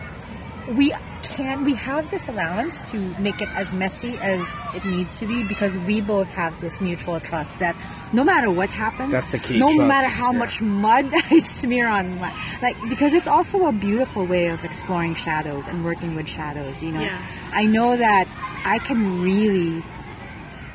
[0.77, 4.41] we can we have this allowance to make it as messy as
[4.75, 7.77] it needs to be because we both have this mutual trust that
[8.13, 10.39] no matter what happens That's the key, no trust, matter how yeah.
[10.39, 15.15] much mud I smear on my like because it's also a beautiful way of exploring
[15.15, 17.21] shadows and working with shadows you know Yeah.
[17.53, 18.27] I know that
[18.65, 19.85] I can really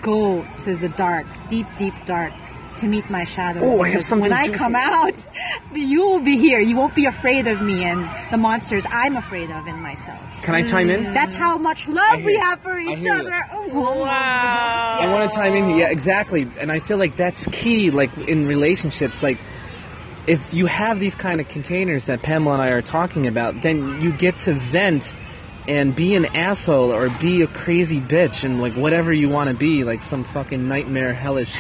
[0.02, 2.34] go to the dark deep deep dark
[2.80, 5.14] to meet my shadow Oh, I have something when I come out
[5.74, 9.50] you will be here you won't be afraid of me and the monsters I'm afraid
[9.52, 11.14] of in myself Can I chime in?
[11.14, 13.44] that's how much love we have for each other.
[13.54, 14.98] Oh, Wow.
[15.02, 15.76] I want to chime in.
[15.76, 16.48] Yeah, exactly.
[16.60, 17.92] And I feel like that's key.
[17.92, 19.38] Like in relationships, like
[20.28, 24.02] if you have these kind of containers that Pamela and I are talking about, then
[24.02, 25.14] you get to vent
[25.68, 29.56] and be an asshole or be a crazy bitch and like whatever you want to
[29.56, 31.56] be, like some fucking nightmare hellish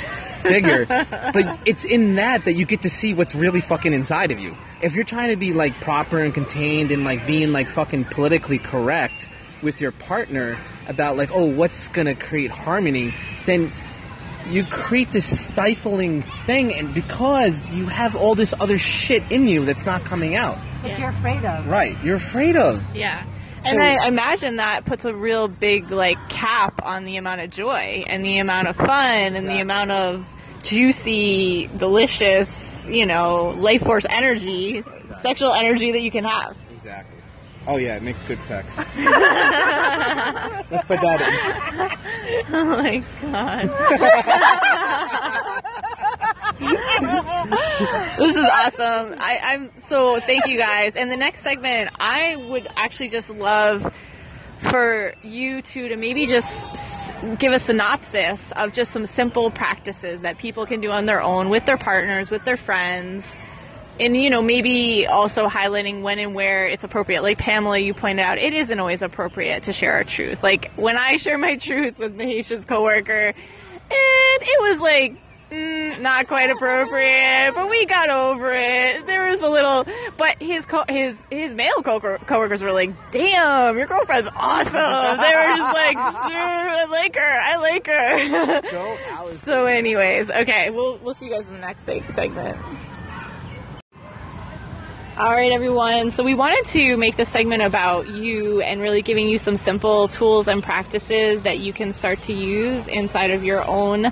[0.45, 0.85] figure.
[0.85, 4.55] but it's in that that you get to see what's really fucking inside of you.
[4.81, 8.59] If you're trying to be like proper and contained and like being like fucking politically
[8.59, 9.29] correct
[9.61, 13.13] with your partner about like oh what's gonna create harmony,
[13.45, 13.71] then
[14.49, 19.65] you create this stifling thing and because you have all this other shit in you
[19.65, 20.57] that's not coming out.
[20.83, 21.65] That you're afraid of.
[21.65, 21.97] Right.
[22.03, 22.83] You're afraid of.
[22.95, 23.25] Yeah.
[23.65, 28.03] And I imagine that puts a real big like cap on the amount of joy
[28.05, 30.25] and the amount of fun and the amount of
[30.65, 34.83] juicy, delicious you know, life force energy,
[35.17, 36.55] sexual energy that you can have.
[36.75, 37.17] Exactly.
[37.67, 38.77] Oh yeah, it makes good sex.
[38.77, 38.93] Let's
[40.85, 41.95] put that in.
[42.47, 43.69] Oh my god.
[48.17, 49.15] this is awesome.
[49.19, 50.95] I, I'm so thank you guys.
[50.95, 53.91] And the next segment, I would actually just love
[54.59, 56.65] for you two to maybe just
[57.37, 61.49] give a synopsis of just some simple practices that people can do on their own
[61.49, 63.35] with their partners, with their friends.
[63.99, 67.23] And you know, maybe also highlighting when and where it's appropriate.
[67.23, 70.43] Like Pamela, you pointed out, it isn't always appropriate to share our truth.
[70.43, 73.33] Like when I share my truth with Mahesh's coworker,
[73.87, 75.15] and it was like
[75.51, 79.05] mm, not quite appropriate, but we got over it.
[79.05, 79.85] There was a little,
[80.17, 85.35] but his co- his his male co- coworkers were like, "Damn, your girlfriend's awesome." They
[85.35, 88.61] were just like, "Shoot, I like her, I like her."
[89.37, 92.57] So, anyways, okay, we'll we'll see you guys in the next seg- segment.
[95.17, 96.11] All right, everyone.
[96.11, 100.09] So we wanted to make this segment about you and really giving you some simple
[100.09, 104.11] tools and practices that you can start to use inside of your own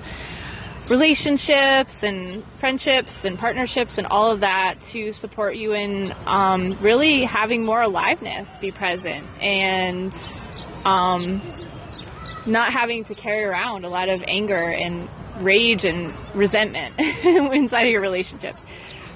[0.88, 7.24] relationships and friendships and partnerships and all of that to support you in um, really
[7.24, 10.14] having more aliveness be present and
[10.84, 11.40] um,
[12.46, 16.94] not having to carry around a lot of anger and rage and resentment
[17.24, 18.64] inside of your relationships.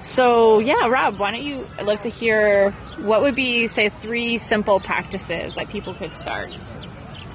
[0.01, 1.67] So, yeah, Rob, why don't you?
[1.77, 6.53] I'd love to hear what would be, say, three simple practices that people could start.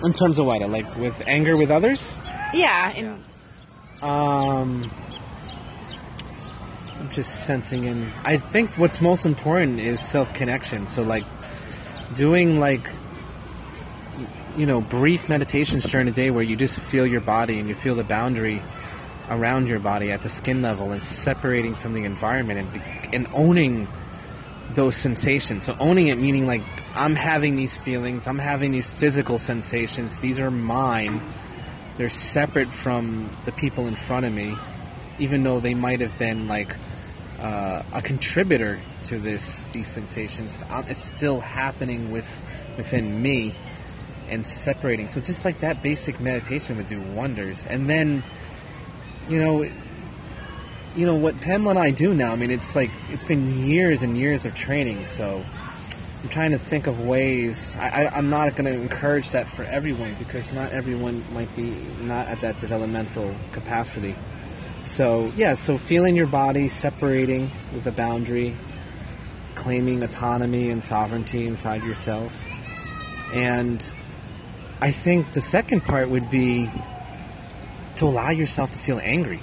[0.02, 0.62] In terms of what?
[0.70, 2.16] Like with anger with others?
[2.54, 3.24] Yeah, and
[4.04, 4.92] Um,
[7.00, 8.12] I'm just sensing in.
[8.26, 10.88] I think what's most important is self connection.
[10.88, 11.24] So, like,
[12.14, 12.86] doing like,
[14.58, 17.76] you know, brief meditations during the day where you just feel your body and you
[17.76, 18.62] feel the boundary
[19.30, 23.88] around your body at the skin level and separating from the environment and, and owning
[24.74, 25.64] those sensations.
[25.64, 26.62] So, owning it meaning like,
[26.94, 31.22] I'm having these feelings, I'm having these physical sensations, these are mine
[31.98, 34.56] they're separate from the people in front of me,
[35.20, 36.76] even though they might have been like
[37.40, 40.64] uh, a contributor to this these sensations.
[40.70, 42.42] Um, it's still happening with
[42.78, 43.54] within me
[44.30, 45.10] and separating.
[45.10, 47.66] So just like that basic meditation would do wonders.
[47.66, 48.24] And then,
[49.30, 49.70] you know,
[50.96, 52.32] you know what Pamela and I do now.
[52.32, 55.06] I mean, it's like it's been years and years of training.
[55.06, 55.44] So
[56.24, 57.76] I'm trying to think of ways.
[57.78, 61.72] I, I, I'm not going to encourage that for everyone because not everyone might be
[62.02, 64.16] not at that developmental capacity.
[64.86, 68.56] So yeah, so feeling your body, separating with a boundary,
[69.56, 72.34] claiming autonomy and sovereignty inside yourself,
[73.34, 73.86] and
[74.80, 76.70] I think the second part would be
[77.98, 79.42] to allow yourself to feel angry.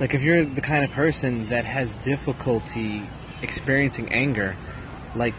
[0.00, 3.04] Like if you're the kind of person that has difficulty
[3.42, 4.56] experiencing anger,
[5.14, 5.34] like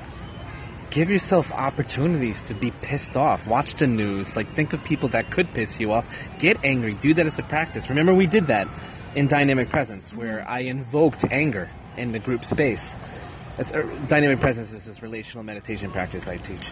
[0.94, 3.48] give yourself opportunities to be pissed off.
[3.48, 4.36] Watch the news.
[4.36, 6.06] Like think of people that could piss you off.
[6.38, 6.94] Get angry.
[6.94, 7.90] Do that as a practice.
[7.90, 8.68] Remember we did that
[9.16, 12.96] in dynamic presence where I invoked anger in the group space.
[13.56, 16.72] That's uh, dynamic presence is this relational meditation practice I teach.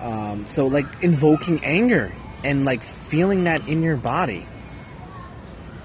[0.00, 4.46] Um, so like invoking anger and like feeling that in your body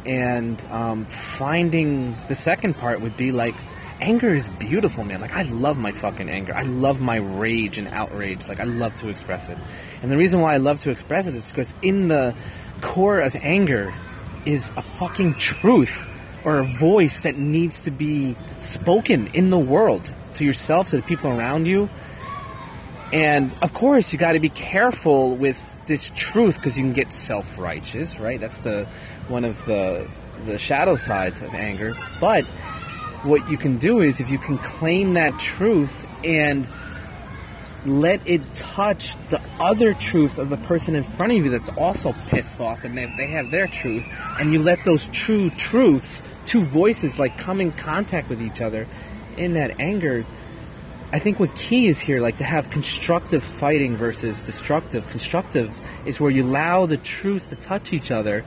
[0.06, 3.56] and um, finding the second part would be like
[4.04, 5.22] anger is beautiful man.
[5.22, 6.54] Like i love my fucking anger.
[6.54, 8.48] I love my rage and outrage.
[8.48, 9.58] Like i love to express it.
[10.02, 12.36] And the reason why i love to express it is because in the
[12.82, 13.94] core of anger
[14.46, 16.06] is a fucking truth
[16.44, 21.04] or a voice that needs to be spoken in the world to yourself to the
[21.04, 21.90] people around you.
[23.14, 27.14] And of course, you got to be careful with this truth because you can get
[27.14, 28.40] self-righteous, right?
[28.40, 28.86] That's the
[29.30, 30.10] one of the
[30.46, 31.96] the shadow sides of anger.
[32.20, 32.46] But
[33.24, 36.68] what you can do is if you can claim that truth and
[37.86, 42.16] let it touch the other truth of the person in front of you that's also
[42.28, 44.06] pissed off and they, they have their truth
[44.40, 48.88] and you let those true truths two voices like come in contact with each other
[49.36, 50.26] in that anger
[51.14, 55.08] I think what key is here, like to have constructive fighting versus destructive.
[55.10, 55.72] Constructive
[56.08, 58.44] is where you allow the truths to touch each other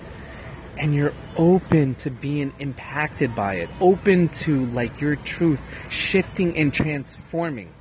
[0.79, 5.61] and you're open to being impacted by it, open to like your truth
[5.91, 7.73] shifting and transforming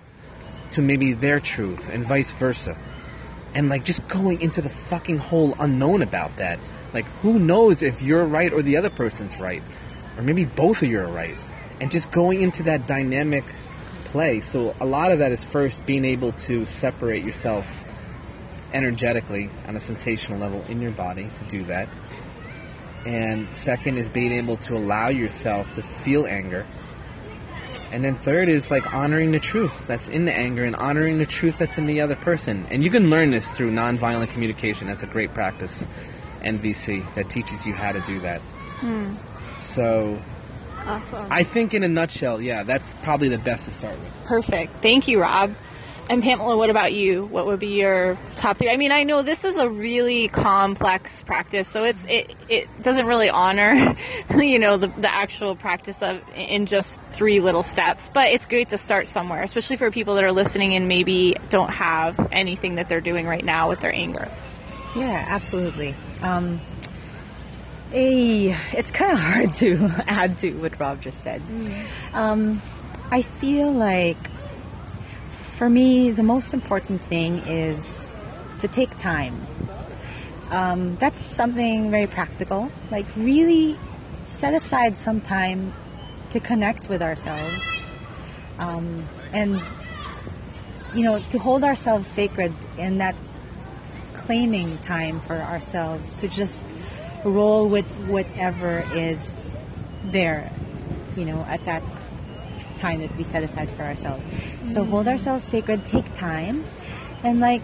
[0.72, 2.78] to maybe their truth and vice versa.
[3.54, 6.60] And like just going into the fucking whole unknown about that.
[6.94, 9.64] Like who knows if you're right or the other person's right?
[10.18, 11.36] Or maybe both of you are right.
[11.80, 13.44] And just going into that dynamic
[14.06, 14.42] play.
[14.42, 17.84] So a lot of that is first being able to separate yourself
[18.74, 21.88] energetically on a sensational level in your body to do that.
[23.06, 26.66] And second is being able to allow yourself to feel anger
[27.92, 31.26] And then third is like honoring the truth that's in the anger and honoring the
[31.26, 32.66] truth that's in the other person.
[32.70, 34.88] And you can learn this through nonviolent communication.
[34.88, 35.88] That's a great practice,
[36.42, 38.42] NVC, that teaches you how to do that.
[38.82, 39.16] Hmm.
[39.62, 40.22] So
[40.86, 41.28] Awesome.
[41.32, 44.14] I think in a nutshell, yeah, that's probably the best to start with.
[44.26, 44.82] Perfect.
[44.82, 45.56] Thank you, Rob.
[46.08, 47.26] And Pamela, what about you?
[47.26, 48.70] What would be your top three?
[48.70, 53.08] I mean, I know this is a really complex practice, so it's it, it doesn't
[53.08, 53.98] really honor,
[54.38, 58.12] you know, the, the actual practice of in just three little steps.
[58.14, 61.72] But it's great to start somewhere, especially for people that are listening and maybe don't
[61.72, 64.30] have anything that they're doing right now with their anger.
[64.96, 65.96] Yeah, absolutely.
[66.22, 66.62] Um,
[67.92, 71.42] a, it's kind of hard to add to what Rob just said.
[72.14, 72.62] Um,
[73.10, 74.18] I feel like
[75.56, 78.12] for me, the most important thing is
[78.60, 79.48] to take time.
[80.50, 82.70] Um, that's something very practical.
[82.92, 83.80] Like, really
[84.26, 85.74] set aside some time
[86.32, 87.90] to connect with ourselves
[88.60, 89.62] um, and,
[90.94, 93.16] you know, to hold ourselves sacred in that
[94.16, 96.66] claiming time for ourselves to just
[97.24, 99.32] roll with whatever is
[100.04, 100.52] there,
[101.16, 101.82] you know, at that
[102.78, 104.26] time that we set aside for ourselves.
[104.64, 104.92] So mm-hmm.
[104.92, 106.66] hold ourselves sacred, take time,
[107.24, 107.64] and like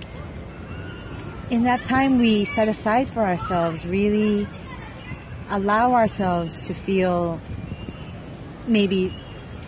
[1.49, 4.47] in that time we set aside for ourselves, really
[5.49, 7.39] allow ourselves to feel
[8.67, 9.13] maybe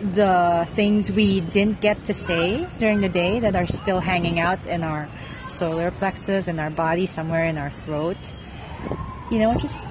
[0.00, 4.64] the things we didn't get to say during the day that are still hanging out
[4.66, 5.08] in our
[5.48, 8.16] solar plexus in our body somewhere in our throat
[9.30, 9.82] you know just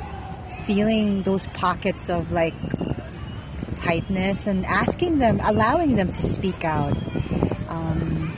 [0.66, 2.54] feeling those pockets of like
[3.74, 6.98] tightness and asking them allowing them to speak out.
[7.68, 8.36] Um,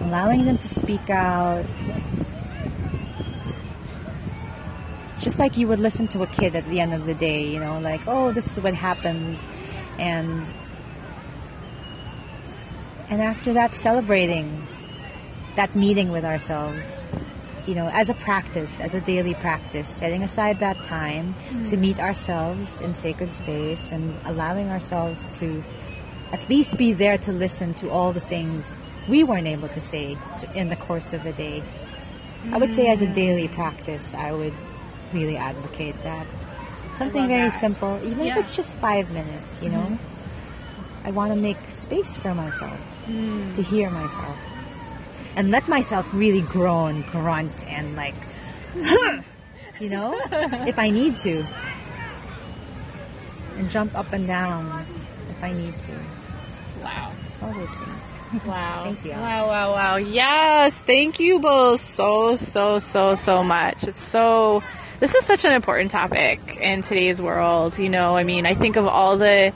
[0.00, 1.66] allowing them to speak out.
[5.18, 7.58] Just like you would listen to a kid at the end of the day you
[7.58, 9.38] know like oh this is what happened.
[9.98, 10.52] And
[13.08, 14.66] and after that celebrating
[15.56, 17.08] that meeting with ourselves
[17.66, 21.34] you know as a practice as a daily practice setting aside that time
[21.66, 21.80] to hmm.
[21.80, 25.62] meet ourselves in sacred space and allowing ourselves to
[26.32, 28.72] at least be there to listen to all the things
[29.08, 30.16] we weren't able to say
[30.54, 31.62] in the course of a day.
[32.50, 33.54] I would say as a daily hmm.
[33.54, 34.54] practice i would
[35.12, 36.26] really advocate that.
[36.92, 37.60] Something very that.
[37.60, 38.32] simple even Yeah.
[38.32, 39.82] if it's just five minutes you know?
[39.82, 41.06] Hmm.
[41.06, 42.78] I want to make space for myself
[43.54, 44.36] to hear myself
[45.36, 48.14] and let myself really groan, grunt, and like,
[49.80, 50.18] you know,
[50.66, 51.46] if I need to,
[53.56, 54.86] and jump up and down
[55.30, 55.88] if I need to.
[56.82, 57.12] Wow.
[57.42, 58.44] All those things.
[58.46, 58.84] Wow.
[58.84, 59.12] Thank you.
[59.12, 59.96] Wow, wow, wow.
[59.96, 63.84] Yes, thank you both so, so, so, so much.
[63.84, 64.62] It's so,
[65.00, 67.78] this is such an important topic in today's world.
[67.78, 69.52] You know, I mean, I think of all the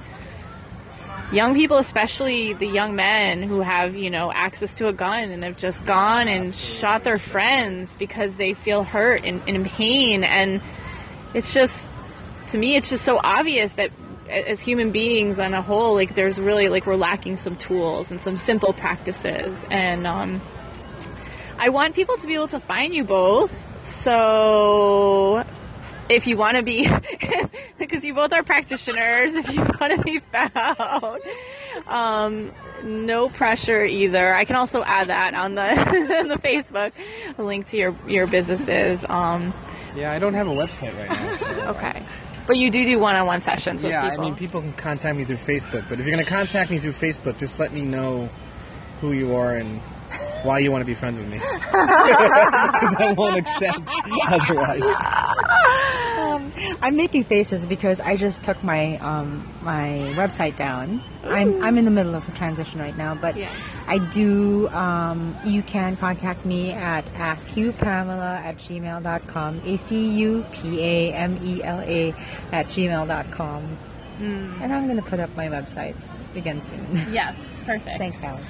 [1.32, 5.44] young people, especially the young men who have, you know, access to a gun and
[5.44, 10.24] have just gone and shot their friends because they feel hurt and, and in pain.
[10.24, 10.60] And
[11.34, 11.88] it's just,
[12.48, 13.90] to me, it's just so obvious that
[14.28, 18.20] as human beings on a whole, like there's really like we're lacking some tools and
[18.20, 19.64] some simple practices.
[19.70, 20.40] And um,
[21.58, 23.52] I want people to be able to find you both.
[23.84, 25.44] So
[26.10, 26.88] if you want to be,
[27.78, 31.22] because you both are practitioners, if you want to be found,
[31.86, 32.52] um,
[32.82, 34.34] no pressure either.
[34.34, 35.70] I can also add that on the
[36.18, 36.92] on the Facebook,
[37.38, 39.04] link to your your businesses.
[39.08, 39.54] Um,
[39.96, 41.36] Yeah, I don't have a website right now.
[41.36, 41.46] So
[41.76, 42.02] okay,
[42.46, 44.08] but you do do one-on-one sessions with people.
[44.08, 44.14] yeah.
[44.14, 46.78] I mean, people can contact me through Facebook, but if you're going to contact me
[46.78, 48.28] through Facebook, just let me know
[49.00, 49.80] who you are and
[50.42, 51.38] why you want to be friends with me.
[51.70, 53.80] Because I won't accept
[54.28, 54.82] otherwise.
[56.82, 61.02] I'm making faces because I just took my um, my website down.
[61.24, 63.48] I'm I'm in the middle of a transition right now, but Yeah.
[63.86, 64.68] I do.
[64.70, 69.62] Um, you can contact me at acupamela at gmail.com.
[69.64, 72.14] A C U P A M E L A
[72.52, 73.78] at gmail.com.
[74.20, 75.96] And I'm gonna put up my website
[76.34, 76.86] again soon.
[77.10, 77.98] Yes, perfect.
[77.98, 78.44] Thanks, Alice.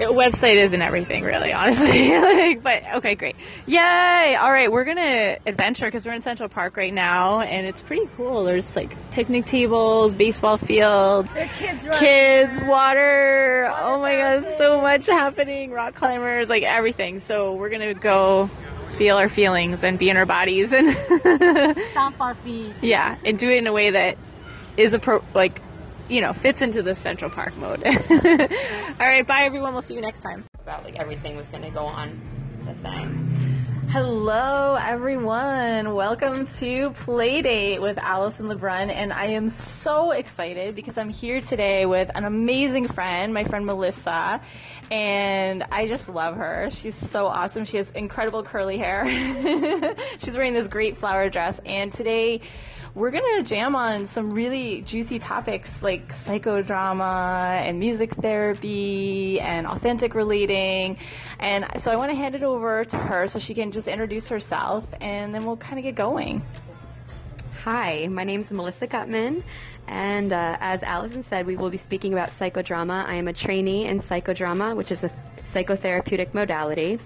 [0.00, 2.10] A website isn't everything, really, honestly.
[2.20, 3.36] like, but okay, great.
[3.66, 4.36] Yay!
[4.40, 8.08] All right, we're gonna adventure because we're in Central Park right now, and it's pretty
[8.16, 8.44] cool.
[8.44, 13.72] There's like picnic tables, baseball fields, kids kids, water.
[13.76, 15.70] oh my god, so much happening.
[15.70, 17.20] Rock climbers, like everything.
[17.20, 18.50] So we're gonna go
[18.96, 20.96] feel our feelings and be in our bodies and
[21.92, 22.74] Stomp our feet.
[22.82, 24.16] yeah, and do it in a way that
[24.76, 25.60] is appro- like
[26.12, 27.82] you know fits into the Central Park mode.
[27.86, 29.72] All right, bye everyone.
[29.72, 30.44] We'll see you next time.
[30.60, 32.20] about like everything was gonna go on
[32.66, 33.32] the thing.
[33.88, 35.94] Hello, everyone.
[35.94, 38.90] Welcome to Playdate with Allison LeBrun.
[38.90, 43.66] And I am so excited because I'm here today with an amazing friend, my friend
[43.66, 44.40] Melissa.
[44.90, 46.70] And I just love her.
[46.72, 47.66] She's so awesome.
[47.66, 49.04] She has incredible curly hair.
[50.20, 51.60] She's wearing this great flower dress.
[51.66, 52.40] And today,
[52.94, 59.66] we're going to jam on some really juicy topics like psychodrama and music therapy and
[59.66, 60.98] authentic relating.
[61.38, 64.28] And so I want to hand it over to her so she can just introduce
[64.28, 66.42] herself and then we'll kind of get going.
[67.64, 69.44] Hi, my name is Melissa Gutman,
[69.86, 73.06] and uh, as Allison said, we will be speaking about psychodrama.
[73.06, 75.12] I am a trainee in psychodrama, which is a
[75.44, 76.98] psychotherapeutic modality,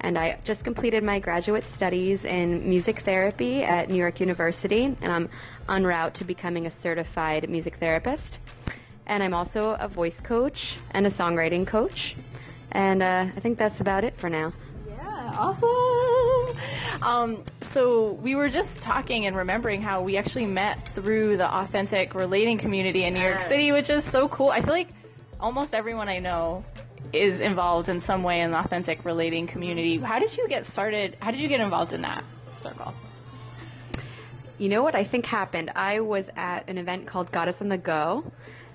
[0.00, 5.12] and I just completed my graduate studies in music therapy at New York University, and
[5.12, 5.28] I'm
[5.68, 8.38] en route to becoming a certified music therapist.
[9.06, 12.16] And I'm also a voice coach and a songwriting coach,
[12.70, 14.52] and uh, I think that's about it for now.
[14.88, 17.02] Yeah, awesome.
[17.02, 22.14] Um, so we were just talking and remembering how we actually met through the authentic
[22.14, 24.50] relating community in New York City, which is so cool.
[24.50, 24.90] I feel like
[25.40, 26.64] almost everyone I know
[27.12, 29.98] is involved in some way in the authentic relating community.
[29.98, 31.16] How did you get started?
[31.20, 32.24] How did you get involved in that
[32.56, 32.94] circle?
[34.58, 35.70] You know what I think happened?
[35.74, 38.30] I was at an event called Goddess on the Go,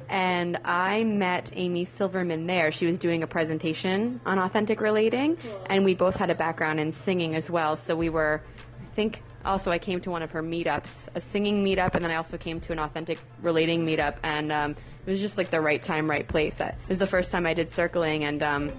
[0.09, 2.71] and I met Amy Silverman there.
[2.71, 6.91] She was doing a presentation on authentic relating, and we both had a background in
[6.91, 7.77] singing as well.
[7.77, 8.41] So we were,
[8.83, 12.11] I think, also I came to one of her meetups, a singing meetup, and then
[12.11, 14.75] I also came to an authentic relating meetup, and um,
[15.08, 16.60] it was just like the right time, right place.
[16.60, 18.74] It was the first time I did circling, and um,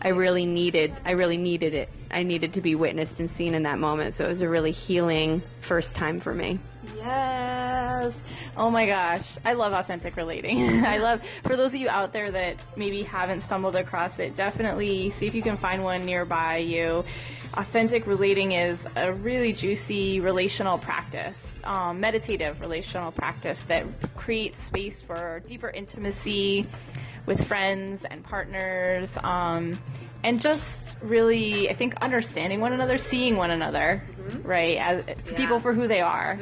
[0.00, 1.88] I really needed, I really needed it.
[2.12, 4.14] I needed to be witnessed and seen in that moment.
[4.14, 6.60] So it was a really healing first time for me.
[7.00, 8.20] Yes.
[8.56, 9.38] Oh my gosh.
[9.44, 10.84] I love authentic relating.
[10.84, 15.10] I love, for those of you out there that maybe haven't stumbled across it, definitely
[15.10, 17.04] see if you can find one nearby you.
[17.54, 23.84] Authentic relating is a really juicy relational practice, um, meditative relational practice that
[24.14, 26.66] creates space for deeper intimacy
[27.26, 29.18] with friends and partners.
[29.24, 29.80] Um,
[30.22, 34.02] and just really, I think, understanding one another, seeing one another,
[34.42, 35.04] right, as
[35.34, 36.38] people for who they are,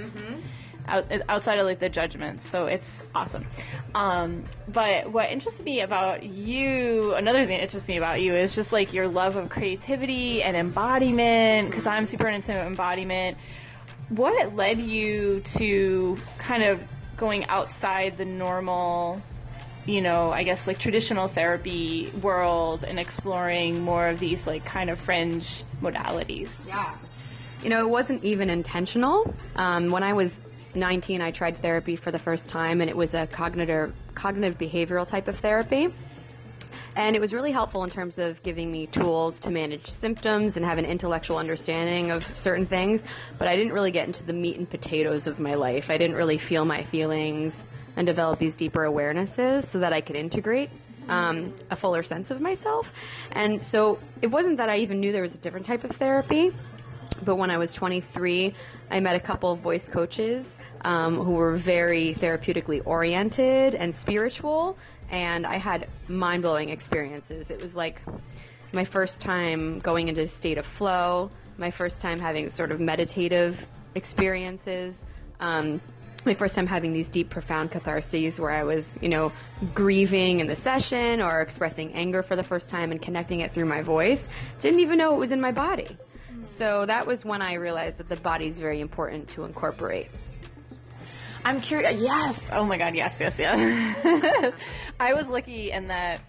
[0.89, 2.47] out, outside of like the judgments.
[2.47, 3.47] So it's awesome.
[3.95, 8.55] Um, but what interests me about you, another thing that interests me about you is
[8.55, 11.71] just like your love of creativity and embodiment.
[11.71, 13.39] Because I'm super into embodiment.
[14.09, 16.81] What led you to kind of
[17.17, 19.23] going outside the normal
[19.89, 24.91] you know, I guess like traditional therapy world and exploring more of these like kind
[24.91, 26.69] of fringe modalities.
[26.69, 26.95] Yeah.
[27.63, 29.35] You know, it wasn't even intentional.
[29.57, 30.39] Um, when I was
[30.75, 35.09] 19, I tried therapy for the first time, and it was a cognitive, cognitive behavioral
[35.09, 35.89] type of therapy.
[36.99, 40.67] And it was really helpful in terms of giving me tools to manage symptoms and
[40.67, 43.05] have an intellectual understanding of certain things.
[43.39, 45.91] But I didn't really get into the meat and potatoes of my life.
[45.91, 47.63] I didn't really feel my feelings
[47.97, 50.71] and develop these deeper awarenesses so that I could integrate
[51.09, 52.93] um, a fuller sense of myself.
[53.31, 56.53] And so it wasn't that I even knew there was a different type of therapy.
[57.25, 58.55] But when I was 23,
[58.91, 64.77] I met a couple of voice coaches um, who were very therapeutically oriented and spiritual,
[65.11, 67.51] and I had mind blowing experiences.
[67.51, 68.03] It was like
[68.73, 72.81] my first time going into a state of flow, my first time having sort of
[72.81, 75.05] meditative experiences.
[75.41, 75.81] Um,
[76.25, 79.33] my first time having these deep, profound catharses where I was, you know,
[79.75, 83.67] grieving in the session or expressing anger for the first time and connecting it through
[83.67, 84.29] my voice.
[84.61, 85.97] Didn't even know it was in my body.
[86.43, 90.09] So that was when I realized that the body is very important to incorporate.
[91.45, 92.01] I'm curious.
[92.01, 92.49] Yes.
[92.53, 92.95] Oh my God.
[92.95, 93.17] Yes.
[93.21, 93.39] Yes.
[93.39, 94.55] Yes.
[95.01, 96.21] I was lucky in that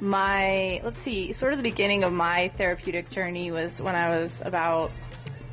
[0.00, 4.42] my let's see, sort of the beginning of my therapeutic journey was when I was
[4.44, 4.90] about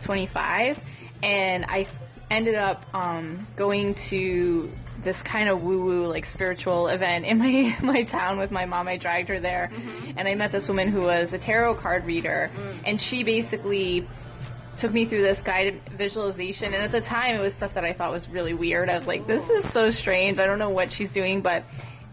[0.01, 0.80] 25,
[1.24, 1.88] and I
[2.30, 4.72] ended up um, going to
[5.03, 8.88] this kind of woo woo like spiritual event in my my town with my mom.
[8.88, 10.12] I dragged her there, mm-hmm.
[10.18, 12.80] and I met this woman who was a tarot card reader, mm.
[12.86, 14.07] and she basically
[14.78, 16.74] took me through this guided visualization.
[16.74, 18.89] And at the time, it was stuff that I thought was really weird.
[18.89, 20.39] I was like, this is so strange.
[20.39, 21.63] I don't know what she's doing, but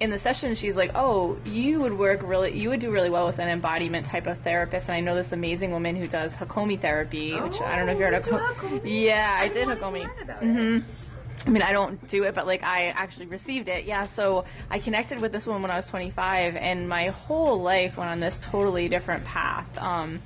[0.00, 3.26] in the session she's like oh you would work really you would do really well
[3.26, 6.80] with an embodiment type of therapist and i know this amazing woman who does hakomi
[6.80, 10.08] therapy oh, which i don't know if you're at hakomi yeah i, I did hakomi
[10.40, 10.78] mm-hmm.
[11.46, 13.84] I mean, I don't do it, but like I actually received it.
[13.84, 17.96] Yeah, so I connected with this woman when I was 25, and my whole life
[17.96, 19.66] went on this totally different path.
[19.78, 20.18] Um,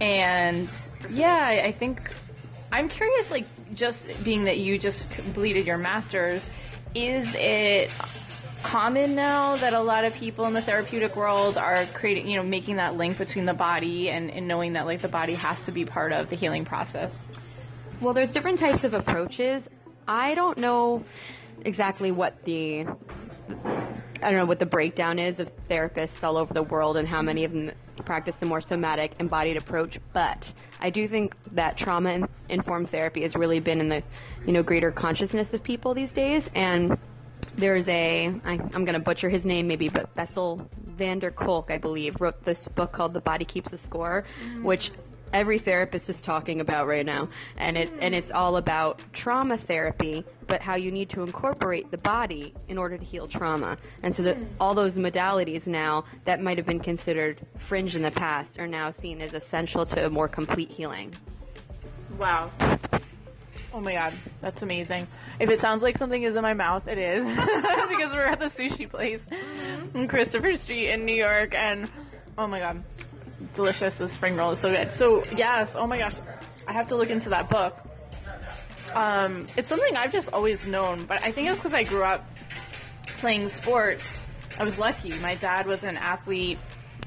[0.00, 0.68] and
[1.10, 2.10] yeah, I, think
[2.72, 6.48] I'm curious, like, just being that you just completed your master's,
[6.94, 7.90] is it
[8.62, 12.42] common now that a lot of people in the therapeutic world are creating, you know,
[12.42, 15.72] making that link between the body and, and knowing that like the body has to
[15.72, 17.30] be part of the healing process?
[18.00, 19.68] Well, there's different types of approaches.
[20.08, 21.04] I don't know
[21.64, 22.86] exactly what the
[23.48, 27.22] I don't know what the breakdown is of therapists all over the world and how
[27.22, 27.72] many of them
[28.04, 33.34] practice the more somatic embodied approach, but I do think that trauma informed therapy has
[33.34, 34.02] really been in the
[34.46, 36.48] you know greater consciousness of people these days.
[36.54, 36.98] And
[37.56, 41.70] there's a I, I'm going to butcher his name maybe, but Bessel van der Kolk,
[41.70, 44.64] I believe, wrote this book called The Body Keeps the Score, mm-hmm.
[44.64, 44.90] which
[45.32, 50.24] every therapist is talking about right now, and it and it's all about trauma therapy,
[50.46, 53.76] but how you need to incorporate the body in order to heal trauma.
[54.02, 58.58] And so all those modalities now that might have been considered fringe in the past
[58.58, 61.14] are now seen as essential to a more complete healing.
[62.18, 62.50] Wow.
[63.72, 65.06] Oh my god, that's amazing.
[65.38, 67.24] If it sounds like something is in my mouth, it is.
[67.88, 69.24] because we're at the sushi place
[69.94, 71.90] in Christopher Street in New York and
[72.38, 72.82] oh my god.
[73.54, 73.96] Delicious.
[73.96, 74.92] The spring roll is so good.
[74.92, 76.14] So yes, oh my gosh.
[76.66, 77.78] I have to look into that book.
[78.94, 82.28] Um, it's something I've just always known, but I think it's because I grew up
[83.18, 84.26] playing sports.
[84.58, 85.10] I was lucky.
[85.18, 86.58] My dad was an athlete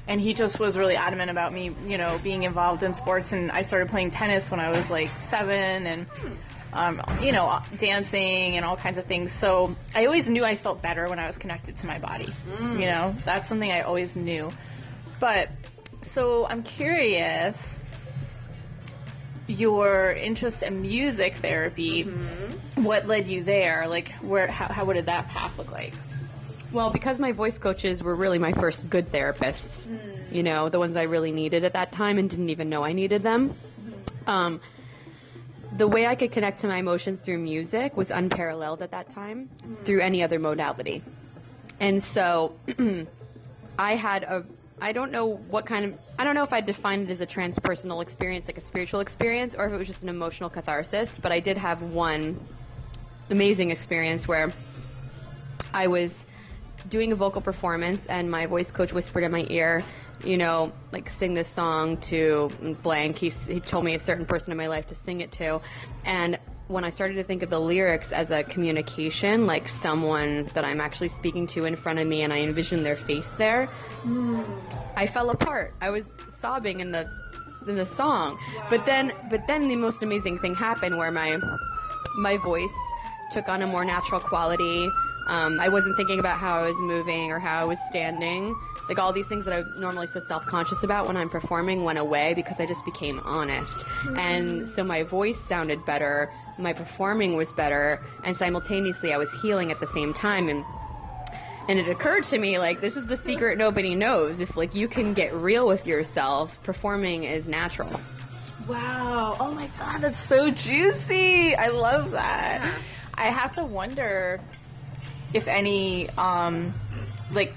[0.06, 3.32] and he just was really adamant about me, you know, being involved in sports.
[3.32, 6.06] And I started playing tennis when I was like seven, and
[6.72, 9.32] um, you know, dancing and all kinds of things.
[9.32, 12.32] So I always knew I felt better when I was connected to my body.
[12.60, 14.52] You know, that's something I always knew.
[15.20, 15.50] But
[16.02, 17.80] so I'm curious.
[19.46, 22.84] Your interest in music therapy, mm-hmm.
[22.84, 23.88] what led you there?
[23.88, 24.46] Like, where?
[24.46, 24.84] How, how?
[24.84, 25.92] What did that path look like?
[26.72, 30.34] Well, because my voice coaches were really my first good therapists, hmm.
[30.34, 32.92] you know, the ones I really needed at that time and didn't even know I
[32.92, 33.48] needed them.
[33.48, 34.30] Hmm.
[34.30, 34.60] Um,
[35.76, 39.50] the way I could connect to my emotions through music was unparalleled at that time
[39.64, 39.74] hmm.
[39.84, 41.02] through any other modality.
[41.80, 42.54] And so
[43.78, 44.44] I had a,
[44.80, 47.26] I don't know what kind of, I don't know if I'd define it as a
[47.26, 51.32] transpersonal experience, like a spiritual experience, or if it was just an emotional catharsis, but
[51.32, 52.40] I did have one
[53.28, 54.52] amazing experience where
[55.72, 56.24] I was
[56.88, 59.84] doing a vocal performance, and my voice coach whispered in my ear,
[60.24, 62.50] you know, like sing this song to
[62.82, 63.18] blank.
[63.18, 65.60] He, he told me a certain person in my life to sing it to.
[66.04, 66.38] And
[66.70, 70.80] when I started to think of the lyrics as a communication, like someone that I'm
[70.80, 73.68] actually speaking to in front of me, and I envisioned their face there,
[74.96, 75.74] I fell apart.
[75.80, 76.04] I was
[76.38, 77.10] sobbing in the
[77.66, 78.38] in the song.
[78.70, 81.38] But then but then the most amazing thing happened where my
[82.16, 82.74] my voice
[83.32, 84.88] took on a more natural quality.
[85.26, 88.56] Um, I wasn't thinking about how I was moving or how I was standing.
[88.90, 92.00] Like all these things that I'm normally so self conscious about when I'm performing went
[92.00, 93.84] away because I just became honest.
[94.16, 96.28] And so my voice sounded better,
[96.58, 100.48] my performing was better, and simultaneously I was healing at the same time.
[100.48, 100.64] And
[101.68, 104.40] and it occurred to me like this is the secret nobody knows.
[104.40, 108.00] If like you can get real with yourself, performing is natural.
[108.66, 109.36] Wow.
[109.38, 111.54] Oh my god, that's so juicy.
[111.54, 112.68] I love that.
[113.14, 114.40] I have to wonder
[115.32, 116.74] if any um
[117.30, 117.54] like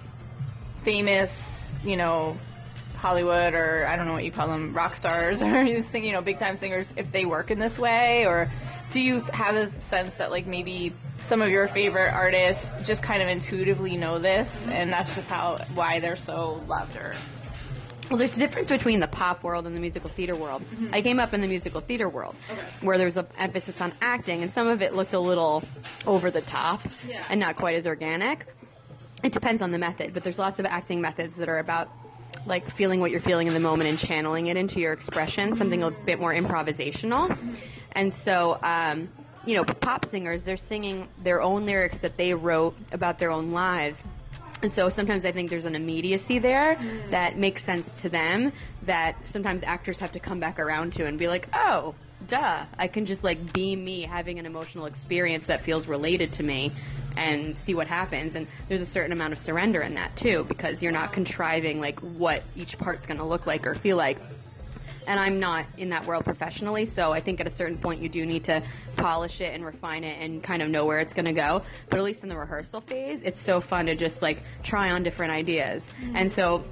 [0.84, 2.36] famous, you know,
[2.98, 6.40] Hollywood or I don't know what you call them, rock stars or you know, big
[6.40, 8.50] time singers if they work in this way or
[8.92, 13.22] do you have a sense that like maybe some of your favorite artists just kind
[13.22, 17.14] of intuitively know this and that's just how why they're so loved or
[18.10, 20.62] Well, there's a difference between the pop world and the musical theater world.
[20.76, 20.94] Mm-hmm.
[20.94, 22.36] I came up in the musical theater world,
[22.82, 25.64] where there was an emphasis on acting, and some of it looked a little
[26.06, 27.24] over the top Yeah.
[27.30, 28.46] and not quite as organic.
[29.24, 31.90] It depends on the method, but there's lots of acting methods that are about
[32.46, 35.82] like feeling what you're feeling in the moment and channeling it into your expression, something
[35.82, 37.36] a bit more improvisational.
[37.94, 39.08] And so, um,
[39.46, 43.50] you know, pop singers, they're singing their own lyrics that they wrote about their own
[43.50, 44.04] lives.
[44.62, 48.52] And so sometimes I think there's an immediacy there that makes sense to them
[48.84, 51.96] that sometimes actors have to come back around to and be like, oh,
[52.28, 52.66] duh.
[52.78, 56.72] I can just like be me having an emotional experience that feels related to me
[57.18, 58.36] and see what happens.
[58.36, 62.00] And there's a certain amount of surrender in that too because you're not contriving like
[62.00, 64.20] what each part's going to look like or feel like
[65.08, 68.10] and I'm not in that world professionally, so I think at a certain point you
[68.10, 68.64] do need to
[68.96, 71.62] polish it and refine it and kind of know where it's going to go.
[71.90, 75.04] But at least in the rehearsal phase, it's so fun to just like try on
[75.04, 75.86] different ideas.
[76.02, 76.16] Mm-hmm.
[76.16, 76.64] And so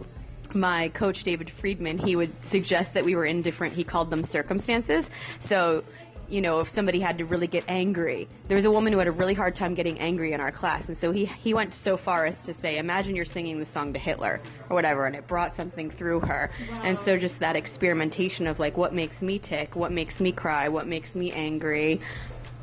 [0.54, 4.24] my coach David Friedman, he would suggest that we were in different he called them
[4.24, 5.10] circumstances.
[5.40, 5.84] So
[6.32, 8.28] you know, if somebody had to really get angry.
[8.48, 10.88] There was a woman who had a really hard time getting angry in our class,
[10.88, 13.94] and so he he went so far as to say, "Imagine you're singing the song
[13.94, 16.50] to Hitler or whatever," and it brought something through her.
[16.84, 20.70] And so just that experimentation of like, what makes me tick, what makes me cry,
[20.70, 22.00] what makes me angry.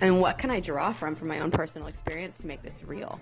[0.01, 3.19] and what can I draw from from my own personal experience to make this real?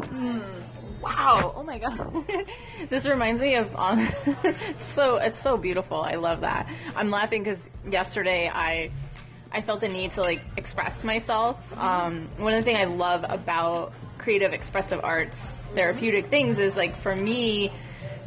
[1.03, 1.55] Wow!
[1.57, 2.25] Oh my god,
[2.91, 4.07] this reminds me of um,
[4.83, 6.01] so it's so beautiful.
[6.01, 6.69] I love that.
[6.95, 8.91] I'm laughing because yesterday I
[9.57, 11.57] I felt the need to like express myself.
[11.79, 16.95] Um, one of the things I love about creative expressive arts therapeutic things is like
[16.99, 17.71] for me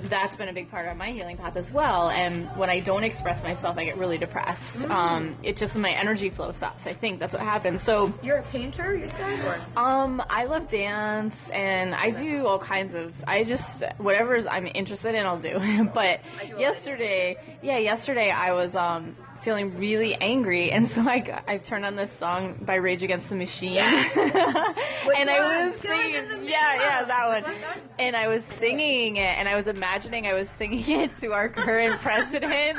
[0.04, 2.10] that's been a big part of my healing path as well.
[2.10, 4.80] And when I don't express myself, I get really depressed.
[4.80, 4.92] Mm.
[4.92, 6.88] Um, it just my energy flow stops.
[6.88, 7.84] I think that's what happens.
[7.84, 9.40] So You're a painter, you said?
[9.42, 9.60] Or?
[9.78, 13.14] um, I love dance and I do all kinds of.
[13.28, 15.90] I just whatever I'm interested in, I'll do.
[15.94, 16.22] but
[16.58, 19.16] yesterday, yeah, yesterday I was um
[19.50, 23.30] feeling really angry, and so I got- I turned on this song by Rage Against
[23.30, 26.44] the Machine, and I was singing.
[26.44, 27.54] Yeah, yeah, that one.
[27.98, 31.50] And I was singing it, and I was imagining I was singing it to our
[31.50, 32.78] current president,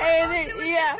[0.00, 0.96] and it- yeah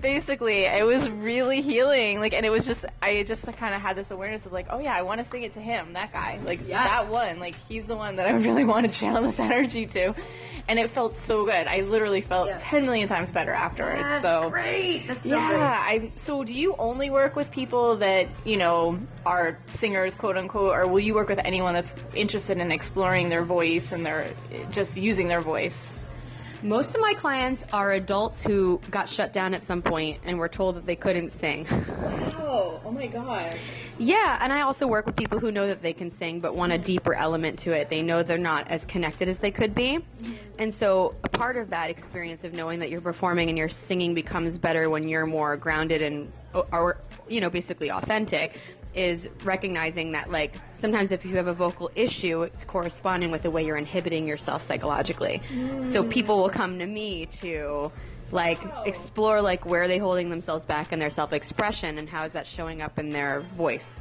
[0.00, 3.96] basically it was really healing like and it was just i just kind of had
[3.96, 6.38] this awareness of like oh yeah i want to sing it to him that guy
[6.44, 6.82] like Yeah.
[6.82, 10.14] that one like he's the one that i really want to channel this energy to
[10.68, 12.58] and it felt so good i literally felt Yeah.
[12.60, 15.06] 10 million times better afterwards so great.
[15.06, 19.58] That's so yeah i so do you only work with people that you know are
[19.66, 23.92] singers quote unquote or will you work with anyone that's interested in exploring their voice
[23.92, 24.28] and their
[24.70, 25.92] just using their voice
[26.62, 30.48] Most of my clients are adults who got shut down at some point and were
[30.48, 31.66] told that they couldn't sing.
[31.70, 32.80] Wow.
[32.84, 33.56] oh my god
[33.98, 36.72] Yeah, and I also work with people who know that they can sing but want
[36.72, 37.88] a deeper element to it.
[37.88, 39.98] They know they're not as connected as they could be.
[39.98, 40.32] Mm-hmm.
[40.58, 44.12] And so a part of that experience of knowing that you're performing and your singing
[44.12, 46.30] becomes better when you're more grounded and
[46.72, 46.98] or
[47.28, 48.58] you know, basically authentic
[48.94, 53.50] is recognizing that like sometimes if you have a vocal issue it's corresponding with the
[53.50, 55.40] way you're inhibiting yourself psychologically.
[55.82, 56.10] So mm.
[56.10, 57.92] people will come to me to
[58.32, 62.32] like explore like where are they holding themselves back in their self-expression and how is
[62.32, 64.00] that showing up in their voice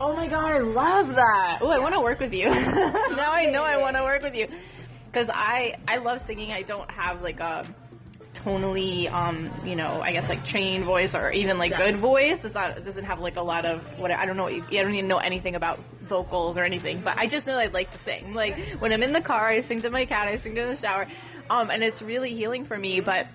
[0.00, 1.58] Oh my god, I love that.
[1.60, 2.44] Oh, I want to work with you.
[2.50, 4.46] now I know I want to work with you
[5.06, 6.52] because I I love singing.
[6.52, 7.66] I don't have like a
[8.48, 12.44] tonally um you know I guess like trained voice or even like good voice.
[12.44, 14.48] It's not it doesn't have like a lot of what I don't know.
[14.48, 15.78] I don't even know anything about
[16.08, 17.02] vocals or anything.
[17.02, 18.34] But I just know I'd like to sing.
[18.34, 20.26] Like when I'm in the car, I sing to my cat.
[20.26, 21.06] I sing to the shower.
[21.50, 23.00] Um, and it's really healing for me.
[23.00, 23.26] But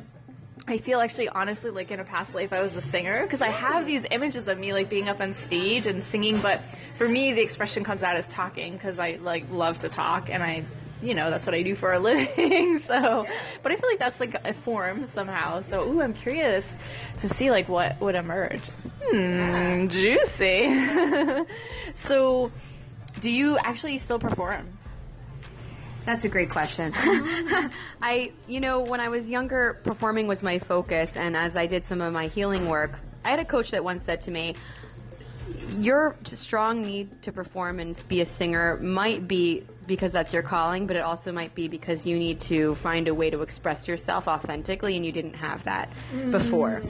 [0.67, 3.49] I feel actually, honestly, like in a past life, I was a singer because I
[3.49, 6.39] have these images of me like being up on stage and singing.
[6.39, 6.61] But
[6.95, 10.43] for me, the expression comes out as talking because I like love to talk and
[10.43, 10.65] I,
[11.03, 12.79] you know, that's what I do for a living.
[12.79, 13.27] so,
[13.61, 15.61] but I feel like that's like a form somehow.
[15.61, 16.75] So, ooh, I'm curious
[17.19, 18.69] to see like what would emerge.
[19.03, 21.43] Hmm, juicy.
[21.93, 22.51] so,
[23.19, 24.77] do you actually still perform?
[26.05, 26.91] That's a great question.
[28.01, 31.85] I, you know, when I was younger, performing was my focus, and as I did
[31.85, 34.55] some of my healing work, I had a coach that once said to me,
[35.77, 40.87] Your strong need to perform and be a singer might be because that's your calling,
[40.87, 44.27] but it also might be because you need to find a way to express yourself
[44.27, 46.31] authentically, and you didn't have that mm.
[46.31, 46.81] before.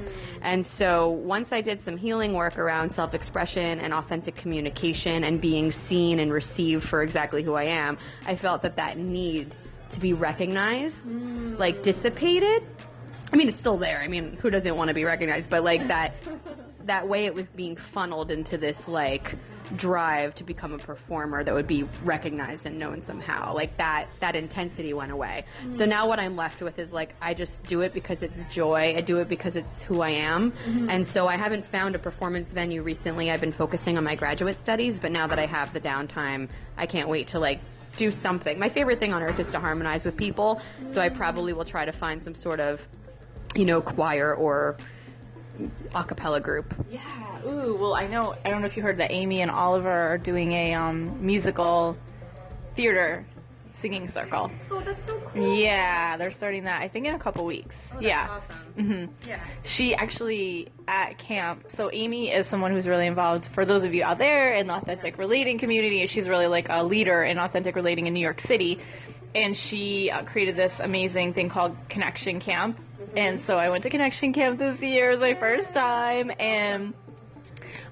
[0.41, 5.41] And so once I did some healing work around self expression and authentic communication and
[5.41, 9.55] being seen and received for exactly who I am, I felt that that need
[9.91, 11.57] to be recognized, mm.
[11.57, 12.63] like dissipated.
[13.31, 13.99] I mean, it's still there.
[14.01, 15.49] I mean, who doesn't want to be recognized?
[15.49, 16.13] But like that,
[16.85, 19.35] that way it was being funneled into this like
[19.75, 23.53] drive to become a performer that would be recognized and known somehow.
[23.53, 25.45] Like that, that intensity went away.
[25.71, 25.89] So mm.
[25.89, 28.95] now what I'm left with is like I just do it because it's joy.
[28.95, 30.51] I do it because it's who I am.
[30.51, 30.89] Mm-hmm.
[30.89, 33.31] And so I haven't found a performance venue recently.
[33.31, 36.85] I've been focusing on my graduate studies, but now that I have the downtime, I
[36.85, 37.59] can't wait to like
[37.97, 38.57] do something.
[38.57, 40.61] My favorite thing on earth is to harmonize with people.
[40.89, 41.15] So I mm.
[41.15, 42.87] probably will try to find some sort of
[43.55, 44.77] you know, choir or
[45.93, 46.73] a cappella group.
[46.89, 47.01] Yeah.
[47.45, 47.75] Ooh.
[47.79, 48.35] Well, I know.
[48.43, 51.95] I don't know if you heard that Amy and Oliver are doing a um, musical
[52.75, 53.25] theater
[53.75, 54.51] singing circle.
[54.71, 55.57] Oh, that's so cool.
[55.57, 56.81] Yeah, they're starting that.
[56.81, 57.91] I think in a couple weeks.
[57.99, 58.39] yeah.
[58.77, 59.09] Awesome.
[59.27, 59.39] Yeah.
[59.63, 61.65] She actually at camp.
[61.69, 63.47] So Amy is someone who's really involved.
[63.47, 66.83] For those of you out there in the authentic relating community, she's really like a
[66.83, 68.79] leader in authentic relating in New York City.
[69.35, 72.79] And she uh, created this amazing thing called Connection Camp.
[73.15, 75.09] And so I went to Connection Camp this year.
[75.09, 76.93] It was my first time, and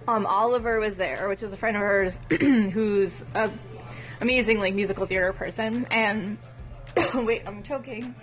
[0.08, 3.52] um, Oliver was there, which is a friend of hers who's a
[4.20, 5.88] amazing like musical theater person.
[5.92, 6.38] And
[7.16, 8.16] wait, I'm choking.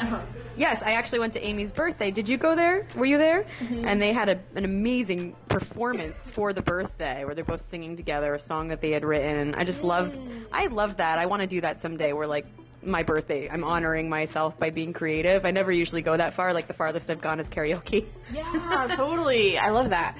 [0.00, 0.20] Uh-huh.
[0.54, 2.10] Yes, I actually went to Amy's birthday.
[2.10, 2.86] Did you go there?
[2.94, 3.46] Were you there?
[3.60, 3.86] Mm-hmm.
[3.86, 8.34] And they had a, an amazing performance for the birthday where they're both singing together
[8.34, 9.54] a song that they had written.
[9.54, 10.46] I just loved mm.
[10.52, 11.18] I loved that.
[11.18, 12.44] I want to do that someday where like
[12.82, 15.44] my birthday, I'm honoring myself by being creative.
[15.44, 16.52] I never usually go that far.
[16.52, 18.06] Like the farthest I've gone is karaoke.
[18.32, 19.58] Yeah, totally.
[19.58, 20.16] I love that.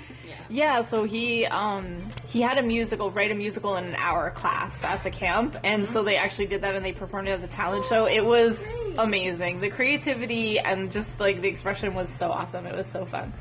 [0.51, 1.97] Yeah, so he um,
[2.29, 5.89] he had a musical, write a musical in an hour class at the camp, and
[5.89, 8.05] so they actually did that and they performed it at the talent show.
[8.07, 9.61] It was amazing.
[9.61, 12.67] The creativity and just like the expression was so awesome.
[12.67, 13.33] It was so fun.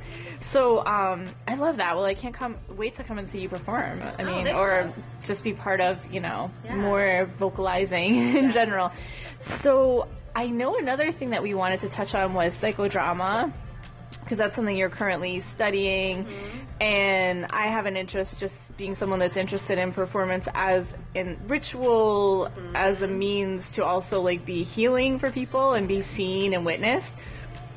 [0.42, 1.96] So um, I love that.
[1.96, 4.02] Well, I can't come wait to come and see you perform.
[4.02, 8.92] I mean, thanks, or just be part of you know more vocalizing in general.
[9.38, 13.52] So I know another thing that we wanted to touch on was psychodrama
[14.22, 16.26] because that's something you're currently studying
[16.80, 22.50] and i have an interest just being someone that's interested in performance as in ritual
[22.74, 27.16] as a means to also like be healing for people and be seen and witnessed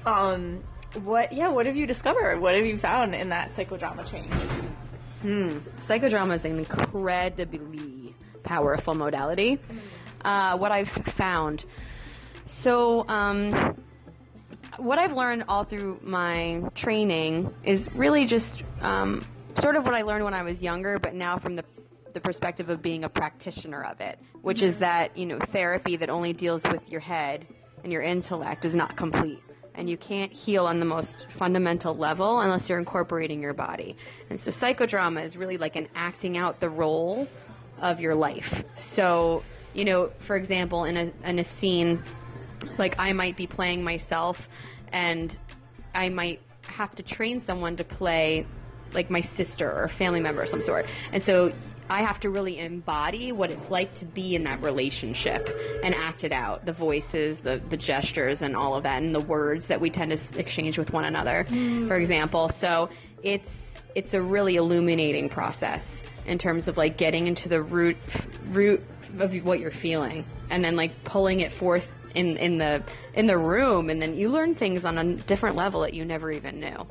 [0.06, 0.62] um
[1.02, 4.32] what yeah what have you discovered what have you found in that psychodrama change
[5.24, 5.60] Hmm.
[5.78, 9.58] Psychodrama is an incredibly powerful modality.
[10.22, 11.64] Uh, what I've found.
[12.44, 13.74] So, um,
[14.76, 19.26] what I've learned all through my training is really just um,
[19.60, 21.64] sort of what I learned when I was younger, but now from the
[22.12, 26.10] the perspective of being a practitioner of it, which is that you know therapy that
[26.10, 27.46] only deals with your head
[27.82, 29.42] and your intellect is not complete.
[29.74, 33.96] And you can't heal on the most fundamental level unless you're incorporating your body.
[34.30, 37.26] And so psychodrama is really like an acting out the role
[37.80, 38.62] of your life.
[38.76, 42.02] So, you know, for example, in a in a scene
[42.78, 44.48] like I might be playing myself
[44.92, 45.36] and
[45.94, 48.46] I might have to train someone to play
[48.92, 50.86] like my sister or family member of some sort.
[51.12, 51.52] And so
[51.90, 55.48] I have to really embody what it's like to be in that relationship
[55.82, 59.20] and act it out the voices, the, the gestures, and all of that, and the
[59.20, 61.86] words that we tend to exchange with one another, mm.
[61.86, 62.48] for example.
[62.48, 62.88] So
[63.22, 63.60] it's
[63.94, 67.96] it's a really illuminating process in terms of like getting into the root
[68.48, 68.82] root
[69.18, 72.82] of what you're feeling and then like pulling it forth in in the
[73.14, 76.30] in the room and then you learn things on a different level that you never
[76.30, 76.86] even knew.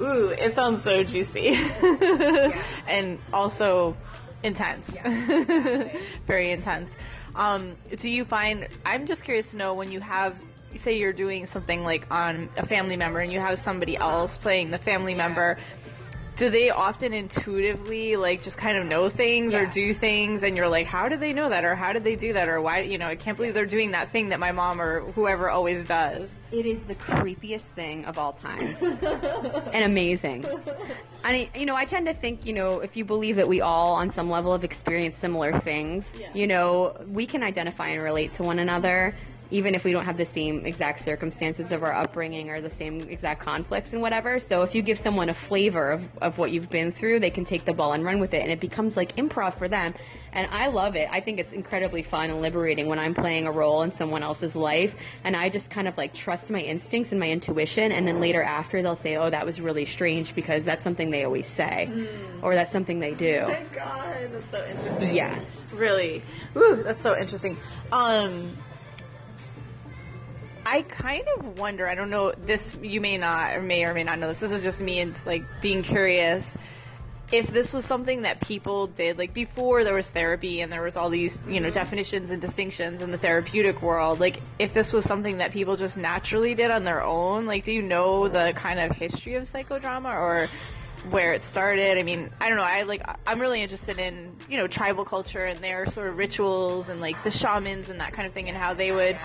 [0.00, 1.58] Ooh it sounds so juicy.
[2.86, 3.96] And also
[4.42, 4.94] intense.
[6.26, 6.94] Very intense.
[7.34, 10.40] Um, do you find i'm just curious to know when you have
[10.76, 14.70] say you're doing something like on a family member and you have somebody else playing
[14.70, 15.56] the family member
[16.36, 20.42] do they often intuitively like just kind of know things or do things?
[20.42, 21.64] And you're like how did they know that?
[21.64, 22.48] Or how did they do that?
[22.48, 25.00] Or why you know i can't believe they're doing that thing that my mom or
[25.12, 26.32] whoever always does.
[26.52, 28.76] It is the creepiest thing of all time,
[29.72, 30.46] and amazing.
[31.24, 33.62] I mean, you know, I tend to think, you know, if you believe that we
[33.62, 38.32] all, on some level, have experienced similar things, you know, we can identify and relate
[38.32, 39.16] to one another,
[39.50, 43.00] even if we don't have the same exact circumstances of our upbringing or the same
[43.02, 44.38] exact conflicts and whatever.
[44.38, 47.44] So if you give someone a flavor of, of what you've been through, they can
[47.44, 49.94] take the ball and run with it, and it becomes like improv for them.
[50.32, 51.08] And I love it.
[51.12, 54.56] I think it's incredibly fun and liberating when I'm playing a role in someone else's
[54.56, 58.20] life, and I just kind of like trust my instincts and my intuition, and then
[58.20, 61.90] later after they'll say, "Oh, that was really strange," because that's something they always say,
[62.42, 63.54] or that's something they do.
[63.74, 65.38] god that's so interesting Yeah.
[65.72, 66.22] really
[66.56, 67.56] Ooh, that's so interesting
[67.92, 68.56] um
[70.66, 71.88] I kind of wonder.
[71.88, 72.32] I don't know.
[72.32, 74.40] This you may not, or may or may not know this.
[74.40, 76.56] This is just me and like being curious.
[77.32, 80.96] If this was something that people did, like before there was therapy and there was
[80.96, 81.74] all these, you know, mm-hmm.
[81.74, 85.96] definitions and distinctions in the therapeutic world, like if this was something that people just
[85.96, 90.14] naturally did on their own, like do you know the kind of history of psychodrama
[90.14, 90.48] or
[91.10, 91.98] where it started?
[91.98, 92.64] I mean, I don't know.
[92.64, 96.88] I like I'm really interested in, you know, tribal culture and their sort of rituals
[96.88, 99.18] and like the shamans and that kind of thing and how they would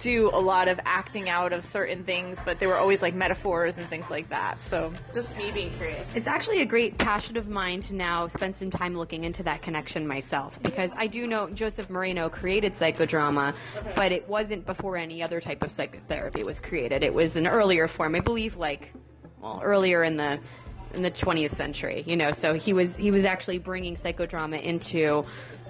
[0.00, 3.76] do a lot of acting out of certain things, but they were always like metaphors
[3.76, 4.60] and things like that.
[4.60, 6.08] So just me being curious.
[6.14, 9.62] It's actually a great passion of mine to now spend some time looking into that
[9.62, 13.54] connection myself because I do know Joseph Moreno created psychodrama,
[13.94, 17.02] but it wasn't before any other type of psychotherapy was created.
[17.02, 18.92] It was an earlier form, I believe, like
[19.40, 20.40] well, earlier in the
[20.94, 22.02] in the 20th century.
[22.06, 25.24] You know, so he was he was actually bringing psychodrama into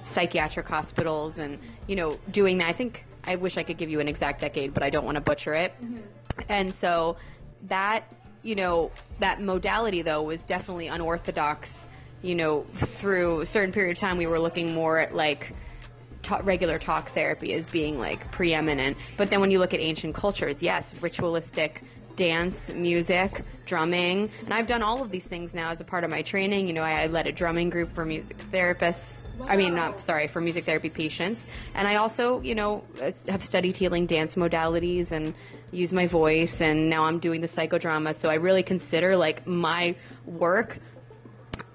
[0.04, 2.68] psychiatric hospitals and you know doing that.
[2.68, 5.16] I think I wish I could give you an exact decade, but I don't want
[5.16, 5.72] to butcher it.
[5.80, 5.96] Mm-hmm.
[6.48, 7.16] And so
[7.68, 11.86] that you know that modality though was definitely unorthodox.
[12.22, 15.52] You know, through a certain period of time, we were looking more at like
[16.22, 18.96] ta- regular talk therapy as being like preeminent.
[19.16, 21.82] But then when you look at ancient cultures, yes, ritualistic
[22.16, 26.10] dance, music, drumming, and I've done all of these things now as a part of
[26.10, 26.66] my training.
[26.66, 29.19] You know, I, I led a drumming group for music therapists.
[29.46, 32.84] I mean, not sorry for music therapy patients, and I also, you know,
[33.28, 35.34] have studied healing dance modalities and
[35.72, 38.14] use my voice, and now I'm doing the psychodrama.
[38.14, 39.94] So I really consider like my
[40.26, 40.78] work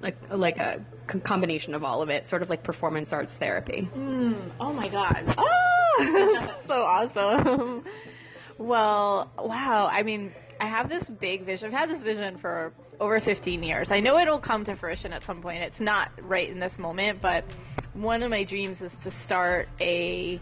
[0.02, 0.84] like like a
[1.24, 3.90] combination of all of it, sort of like performance arts therapy.
[3.96, 5.34] Mm, oh my god.
[5.38, 7.84] Oh, so awesome.
[8.58, 9.88] well, wow.
[9.88, 11.68] I mean, I have this big vision.
[11.68, 13.92] I've had this vision for over 15 years.
[13.92, 15.64] I know it'll come to fruition at some point.
[15.64, 17.46] It's not right in this moment, but
[17.94, 20.40] one of my dreams is to start a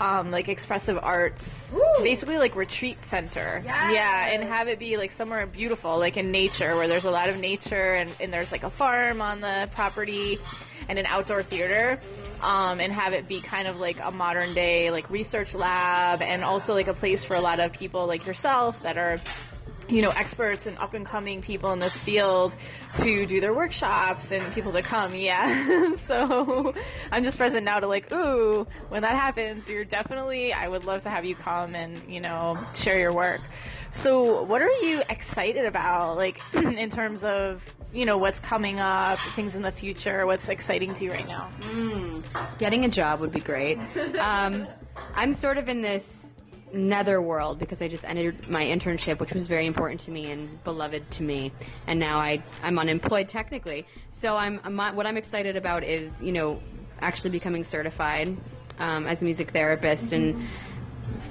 [0.00, 3.62] um, like expressive arts, basically like retreat center.
[3.64, 7.28] Yeah, and have it be like somewhere beautiful, like in nature, where there's a lot
[7.28, 10.38] of nature and, and there's like a farm on the property
[10.88, 12.00] and an outdoor theater.
[12.40, 16.42] Um, and have it be kind of like a modern day like research lab and
[16.42, 19.20] also like a place for a lot of people like yourself that are
[19.90, 22.54] you know, experts and up and coming people in this field
[22.98, 25.14] to do their workshops and people to come.
[25.14, 25.94] Yeah.
[26.06, 26.74] so
[27.10, 31.02] I'm just present now to like, ooh, when that happens, you're definitely, I would love
[31.02, 33.40] to have you come and, you know, share your work.
[33.90, 36.16] So what are you excited about?
[36.16, 37.62] Like in terms of,
[37.92, 41.50] you know, what's coming up, things in the future, what's exciting to you right now?
[42.58, 43.78] Getting a job would be great.
[44.18, 44.68] Um,
[45.14, 46.29] I'm sort of in this
[46.72, 51.10] netherworld because I just ended my internship, which was very important to me and beloved
[51.12, 51.52] to me,
[51.86, 53.86] and now I I'm unemployed technically.
[54.12, 56.60] So I'm, I'm what I'm excited about is you know
[57.00, 58.36] actually becoming certified
[58.78, 60.46] um, as a music therapist and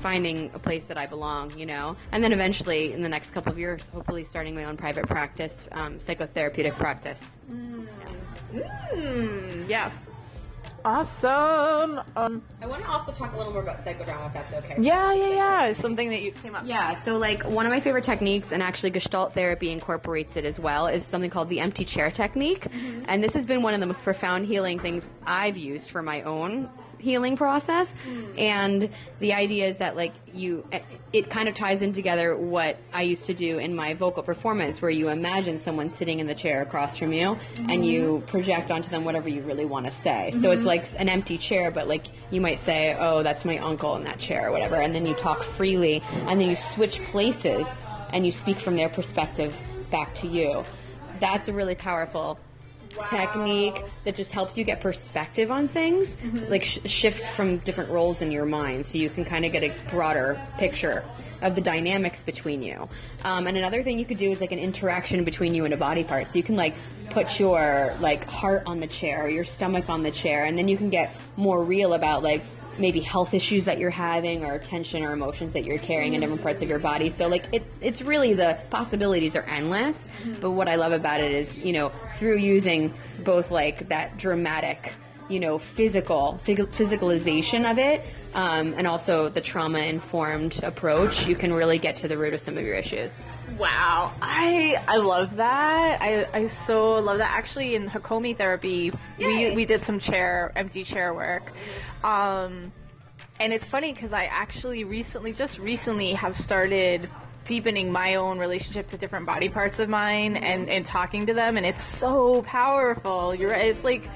[0.02, 3.52] finding a place that I belong, you know, and then eventually in the next couple
[3.52, 7.38] of years, hopefully starting my own private practice, um, psychotherapeutic practice.
[7.50, 7.88] Mm,
[9.68, 10.08] yes.
[10.86, 12.02] Awesome.
[12.16, 14.76] Um, I want to also talk a little more about psychodrama, if that's okay.
[14.80, 15.66] yeah, yeah, yeah.
[15.68, 16.62] It's something that you came up.
[16.64, 16.70] With.
[16.70, 20.60] Yeah, so like one of my favorite techniques, and actually Gestalt therapy incorporates it as
[20.60, 22.68] well, is something called the empty chair technique.
[23.08, 26.22] And this has been one of the most profound healing things I've used for my
[26.24, 26.70] own
[27.00, 27.94] healing process.
[28.08, 28.40] Mm.
[28.40, 28.90] And
[29.20, 30.66] the idea is that like you,
[31.12, 34.82] it kind of ties in together what I used to do in my vocal performance,
[34.82, 37.38] where you imagine someone sitting in the chair across from you,
[37.68, 38.26] and you mm-hmm.
[38.28, 40.32] project onto them whatever you really want to say.
[40.32, 40.68] So it's mm-hmm.
[40.68, 44.20] like an empty chair, but like you might say, "Oh, that's my uncle in that
[44.20, 47.68] chair," or whatever, and then you talk freely, and then you switch places,
[48.12, 49.56] and you speak from their perspective
[49.90, 50.64] back to you.
[51.20, 52.40] That's a really powerful
[53.08, 56.18] technique that just helps you get perspective on things,
[56.50, 59.64] like sh- shift from different roles in your mind, so you can kind of get
[59.64, 61.04] a broader picture
[61.42, 62.90] of the dynamics between you.
[63.24, 65.78] Um, and another thing you could do is like an interaction between you and a
[65.78, 66.28] body part.
[66.28, 66.74] So you can like
[67.12, 70.68] put your like heart on the chair, or your stomach on the chair, and then
[70.68, 72.44] you can get more real about like
[72.80, 76.42] maybe health issues that you're having or tension or emotions that you're carrying in different
[76.42, 77.10] parts of your body.
[77.10, 80.08] So like it, it's really the possibilities are endless.
[80.24, 80.42] Mm-hmm.
[80.42, 84.94] But what I love about it is, you know, through using both like that dramatic,
[85.30, 91.54] you know, physical physicalization of it, um, and also the trauma informed approach, you can
[91.54, 93.12] really get to the root of some of your issues.
[93.58, 96.02] Wow, I I love that.
[96.02, 97.32] I, I so love that.
[97.32, 101.52] Actually, in Hakomi therapy, we we did some chair empty chair work,
[102.04, 102.72] um,
[103.40, 107.10] and it's funny because I actually recently, just recently, have started
[107.46, 111.58] deepening my own relationship to different body parts of mine and and talking to them,
[111.58, 113.36] and it's so powerful.
[113.36, 113.66] You're right.
[113.68, 114.10] It's like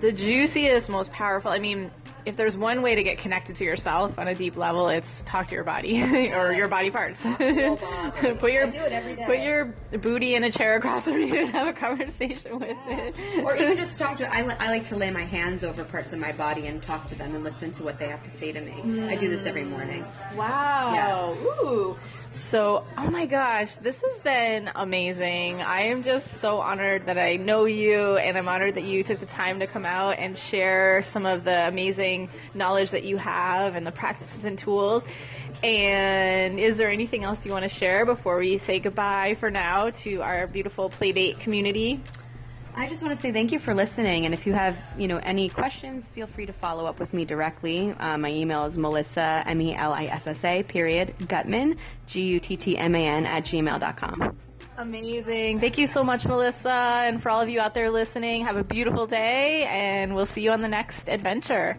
[0.00, 1.50] the juiciest, most powerful.
[1.50, 1.90] I mean,
[2.26, 5.46] if there's one way to get connected to yourself on a deep level, it's talk
[5.48, 7.20] to your body or your body parts.
[7.22, 9.24] put your do it every day.
[9.26, 13.14] put your booty in a chair across from you and have a conversation with it.
[13.44, 14.32] Or even just talk to.
[14.32, 17.14] I, I like to lay my hands over parts of my body and talk to
[17.14, 19.06] them and listen to what they have to say to me.
[19.06, 20.04] I do this every morning.
[20.34, 21.36] Wow.
[21.40, 21.98] Ooh.
[22.34, 25.62] So, oh my gosh, this has been amazing.
[25.62, 29.20] I am just so honored that I know you, and I'm honored that you took
[29.20, 33.76] the time to come out and share some of the amazing knowledge that you have
[33.76, 35.04] and the practices and tools.
[35.62, 39.90] And is there anything else you want to share before we say goodbye for now
[39.90, 42.02] to our beautiful Playdate community?
[42.76, 45.18] I just want to say thank you for listening, and if you have you know
[45.18, 47.94] any questions, feel free to follow up with me directly.
[47.98, 52.22] Uh, my email is melissa m e l i s s a period guttman g
[52.22, 54.36] u t t m a n at gmail dot com.
[54.76, 55.60] Amazing.
[55.60, 57.04] Thank you so much, Melissa.
[57.06, 60.42] And for all of you out there listening, have a beautiful day, and we'll see
[60.42, 61.76] you on the next adventure.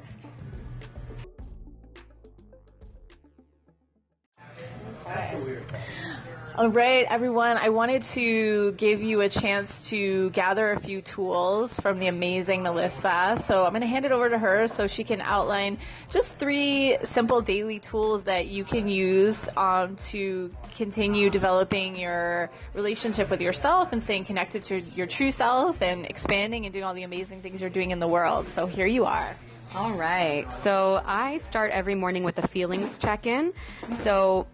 [6.58, 7.58] All right, everyone.
[7.58, 12.64] I wanted to give you a chance to gather a few tools from the amazing
[12.64, 13.36] Melissa.
[13.45, 15.80] So I'm going to hand it over to her so she can outline
[16.10, 23.30] just three simple daily tools that you can use um, to continue developing your relationship
[23.30, 27.03] with yourself and staying connected to your true self and expanding and doing all the
[27.03, 28.47] amazing things you're doing in the world.
[28.47, 29.36] So here you are.
[29.74, 30.47] All right.
[30.62, 33.51] So I start every morning with a feelings check in.
[33.91, 34.47] So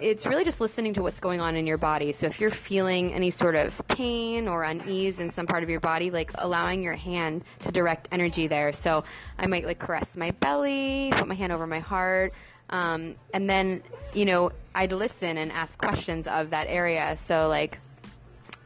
[0.00, 2.12] it's really just listening to what's going on in your body.
[2.12, 5.80] So if you're feeling any sort of pain or unease in some part of your
[5.80, 8.72] body, like allowing your hand to direct energy there.
[8.72, 9.04] So
[9.38, 12.34] I might like caress my belly, put my hand over my heart.
[12.70, 13.82] Um, and then,
[14.12, 17.16] you know, I'd listen and ask questions of that area.
[17.24, 17.78] So, like,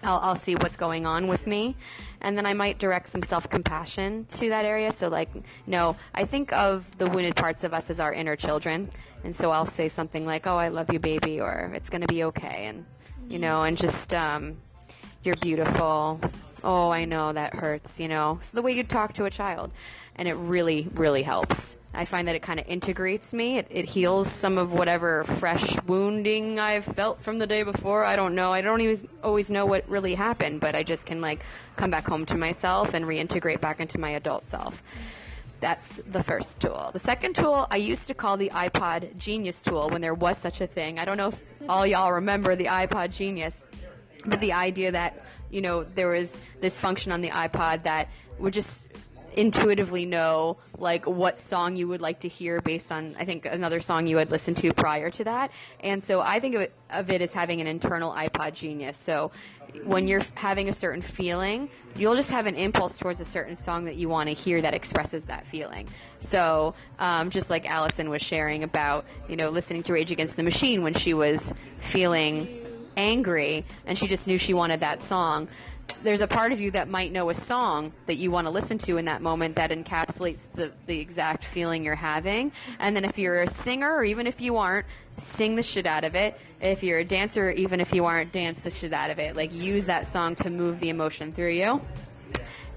[0.03, 1.77] I'll, I'll see what's going on with me.
[2.21, 4.93] And then I might direct some self compassion to that area.
[4.93, 5.29] So, like,
[5.67, 8.91] no, I think of the wounded parts of us as our inner children.
[9.25, 12.07] And so I'll say something like, oh, I love you, baby, or it's going to
[12.07, 12.67] be okay.
[12.67, 12.85] And,
[13.29, 14.57] you know, and just, um,
[15.23, 16.21] you're beautiful.
[16.65, 18.39] Oh, I know that hurts, you know.
[18.43, 19.71] So the way you talk to a child.
[20.17, 21.77] And it really, really helps.
[21.95, 23.59] I find that it kind of integrates me.
[23.59, 28.05] It, it heals some of whatever fresh wounding I've felt from the day before.
[28.05, 28.53] I don't know.
[28.53, 31.43] I don't even always know what really happened, but I just can like
[31.77, 34.83] come back home to myself and reintegrate back into my adult self.
[35.61, 36.91] That's the first tool.
[36.93, 40.61] The second tool I used to call the iPod Genius tool when there was such
[40.61, 40.99] a thing.
[40.99, 43.65] I don't know if all y'all remember the iPod Genius,
[44.25, 46.31] but the idea that, you know, there was
[46.61, 48.85] this function on the iPod that would just
[49.39, 53.81] intuitively know like what song you would like to hear based on I think another
[53.81, 55.53] song you had listened to prior to that.
[55.81, 58.99] And so I think of it, of it as having an internal iPod genius.
[58.99, 59.31] So
[59.85, 63.85] when you're having a certain feeling, you'll just have an impulse towards a certain song
[63.87, 65.89] that you want to hear that expresses that feeling.
[66.21, 70.43] So um, just like Allison was sharing about, you know, listening to Rage Against the
[70.43, 72.49] Machine when she was feeling
[72.97, 75.49] angry and she just knew she wanted that song
[76.03, 78.79] there's a part of you that might know a song that you want to listen
[78.79, 82.53] to in that moment that encapsulates the, the exact feeling you're having.
[82.79, 84.87] And then if you're a singer, or even if you aren't,
[85.17, 86.39] sing the shit out of it.
[86.61, 89.37] If you're a dancer, even if you aren't, dance the shit out of it.
[89.37, 91.81] Like use that song to move the emotion through you.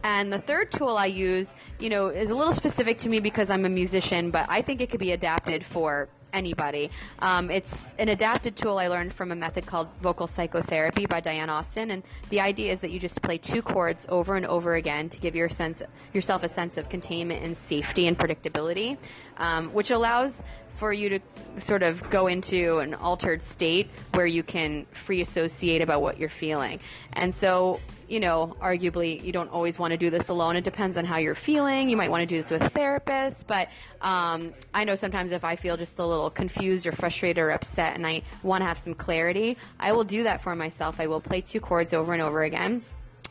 [0.03, 3.49] And the third tool I use, you know, is a little specific to me because
[3.51, 6.89] I'm a musician, but I think it could be adapted for anybody.
[7.19, 11.49] Um, it's an adapted tool I learned from a method called vocal psychotherapy by Diane
[11.49, 15.09] Austin, and the idea is that you just play two chords over and over again
[15.09, 15.81] to give your sense,
[16.13, 18.97] yourself a sense of containment and safety and predictability,
[19.37, 20.41] um, which allows
[20.81, 21.19] for you to
[21.59, 26.27] sort of go into an altered state where you can free associate about what you're
[26.27, 26.79] feeling.
[27.13, 27.79] And so,
[28.09, 30.55] you know, arguably, you don't always want to do this alone.
[30.55, 31.87] It depends on how you're feeling.
[31.87, 33.67] You might want to do this with a therapist, but
[34.01, 37.93] um, I know sometimes if I feel just a little confused or frustrated or upset
[37.95, 40.99] and I want to have some clarity, I will do that for myself.
[40.99, 42.81] I will play two chords over and over again.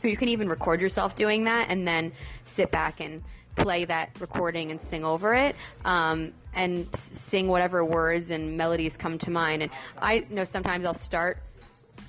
[0.01, 2.13] Or you can even record yourself doing that and then
[2.45, 3.21] sit back and
[3.57, 9.17] play that recording and sing over it um, and sing whatever words and melodies come
[9.19, 9.63] to mind.
[9.63, 11.37] And I know sometimes I'll start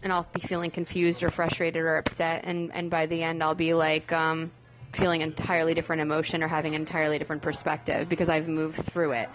[0.03, 3.55] and I'll be feeling confused or frustrated or upset, and, and by the end I'll
[3.55, 4.51] be like um,
[4.93, 9.29] feeling entirely different emotion or having an entirely different perspective because I've moved through it.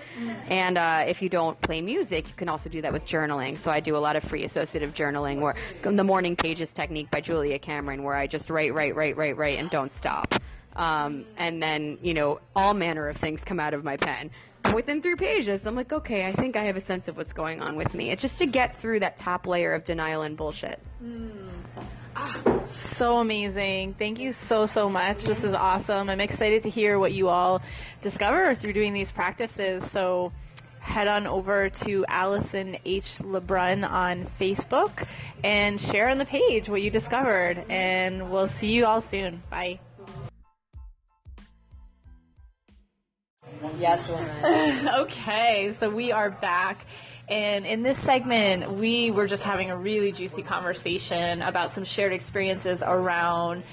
[0.49, 3.57] And uh, if you don't play music, you can also do that with journaling.
[3.57, 7.21] So I do a lot of free associative journaling, or the morning pages technique by
[7.21, 10.35] Julia Cameron, where I just write, write, write, write, write, and don't stop.
[10.75, 14.29] Um, and then, you know, all manner of things come out of my pen.
[14.73, 17.61] Within three pages, I'm like, okay, I think I have a sense of what's going
[17.61, 18.11] on with me.
[18.11, 20.79] It's just to get through that top layer of denial and bullshit.
[20.99, 21.29] Hmm.
[22.15, 23.93] Ah, so amazing.
[23.93, 25.23] Thank you so, so much.
[25.23, 26.09] This is awesome.
[26.09, 27.61] I'm excited to hear what you all
[28.01, 29.89] discover through doing these practices.
[29.89, 30.31] So
[30.79, 33.19] head on over to Allison H.
[33.19, 35.05] LeBrun on Facebook
[35.43, 37.63] and share on the page what you discovered.
[37.69, 39.43] And we'll see you all soon.
[39.49, 39.79] Bye.
[43.79, 44.87] Yes, woman.
[45.01, 46.85] okay, so we are back.
[47.29, 52.13] And in this segment, we were just having a really juicy conversation about some shared
[52.13, 53.63] experiences around,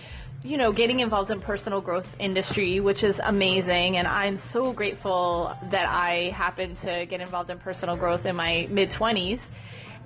[0.43, 3.97] you know, getting involved in personal growth industry, which is amazing.
[3.97, 8.67] And I'm so grateful that I happened to get involved in personal growth in my
[8.71, 9.51] mid 20s.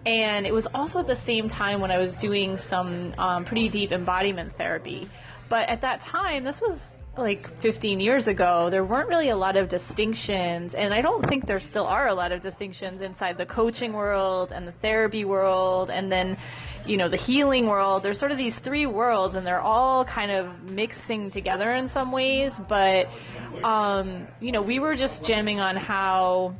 [0.04, 3.68] And it was also at the same time when I was doing some um, pretty
[3.68, 5.08] deep embodiment therapy.
[5.48, 9.56] But at that time, this was like 15 years ago, there weren't really a lot
[9.56, 13.46] of distinctions, and I don't think there still are a lot of distinctions inside the
[13.46, 16.36] coaching world and the therapy world, and then,
[16.86, 18.02] you know, the healing world.
[18.02, 22.12] There's sort of these three worlds, and they're all kind of mixing together in some
[22.12, 23.08] ways, but,
[23.62, 26.54] um, you know, we were just jamming on how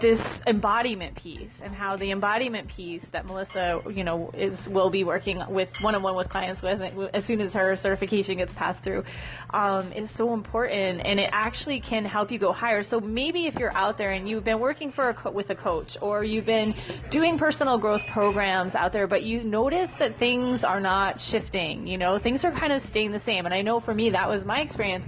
[0.00, 5.04] this embodiment piece and how the embodiment piece that Melissa, you know, is will be
[5.04, 6.80] working with one on one with clients with
[7.12, 9.04] as soon as her certification gets passed through,
[9.50, 12.82] um, is so important, and it actually can help you go higher.
[12.82, 15.54] So maybe if you're out there and you've been working for a co- with a
[15.54, 16.74] coach or you've been
[17.10, 21.98] doing personal growth programs out there, but you notice that things are not shifting, you
[21.98, 23.44] know, things are kind of staying the same.
[23.44, 25.04] And I know for me that was my experience.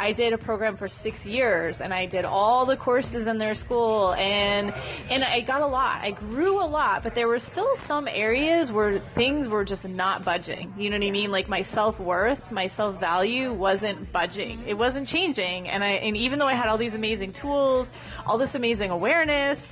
[0.00, 3.54] I did a program for six years and I did all the courses in their
[3.54, 4.72] school and
[5.10, 6.00] and I got a lot.
[6.02, 10.24] I grew a lot, but there were still some areas where things were just not
[10.24, 10.72] budging.
[10.78, 11.30] You know what I mean?
[11.30, 14.62] Like my self worth, my self value wasn't budging.
[14.66, 15.68] It wasn't changing.
[15.68, 17.90] And I and even though I had all these amazing tools,
[18.26, 19.66] all this amazing awareness,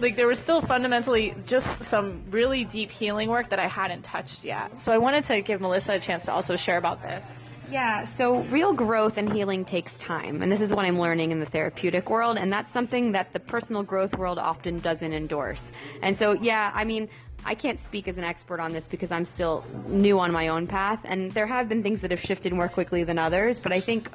[0.00, 4.44] like there was still fundamentally just some really deep healing work that I hadn't touched
[4.44, 4.78] yet.
[4.78, 7.42] So I wanted to give Melissa a chance to also share about this.
[7.70, 10.42] Yeah, so real growth and healing takes time.
[10.42, 12.38] And this is what I'm learning in the therapeutic world.
[12.38, 15.70] And that's something that the personal growth world often doesn't endorse.
[16.00, 17.10] And so, yeah, I mean,
[17.44, 20.66] I can't speak as an expert on this because I'm still new on my own
[20.66, 21.00] path.
[21.04, 23.60] And there have been things that have shifted more quickly than others.
[23.60, 24.10] But I think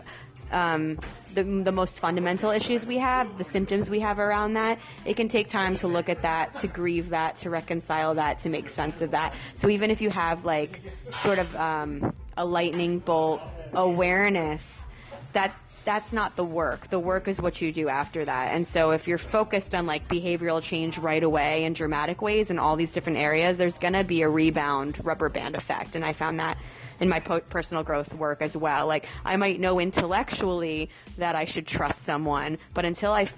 [0.51, 0.99] um,
[1.35, 5.30] the, the most fundamental issues we have, the symptoms we have around that, it can
[5.30, 8.99] take time to look at that, to grieve that, to reconcile that, to make sense
[9.01, 9.35] of that.
[9.53, 10.81] So even if you have like
[11.21, 13.41] sort of um, a lightning bolt
[13.73, 14.85] awareness,
[15.34, 15.53] that
[15.85, 16.89] that's not the work.
[16.89, 18.53] The work is what you do after that.
[18.53, 22.57] And so if you're focused on like behavioral change right away in dramatic ways in
[22.57, 25.95] all these different areas, there's going to be a rebound rubber band effect.
[25.95, 26.57] And I found that
[26.99, 28.88] in my po- personal growth work as well.
[28.88, 33.38] Like I might know intellectually that I should trust someone, but until I f-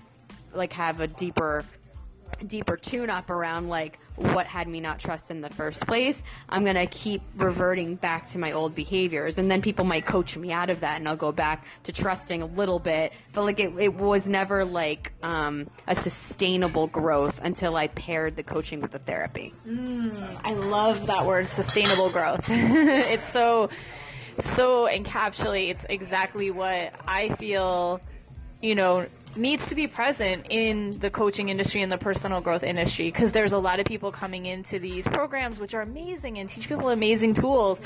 [0.53, 1.65] like have a deeper
[2.45, 6.63] deeper tune up around like what had me not trust in the first place, I'm
[6.63, 9.37] going to keep reverting back to my old behaviors.
[9.37, 12.41] And then people might coach me out of that and I'll go back to trusting
[12.41, 13.13] a little bit.
[13.33, 18.43] But like it, it was never like um, a sustainable growth until I paired the
[18.43, 19.53] coaching with the therapy.
[20.43, 22.45] I love that word, sustainable growth.
[22.47, 23.69] it's so,
[24.39, 27.99] so encapsulates exactly what I feel,
[28.61, 33.05] you know, needs to be present in the coaching industry and the personal growth industry
[33.05, 36.67] because there's a lot of people coming into these programs which are amazing and teach
[36.67, 37.81] people amazing tools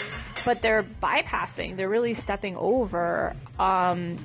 [0.46, 4.18] but they're bypassing they're really stepping over um,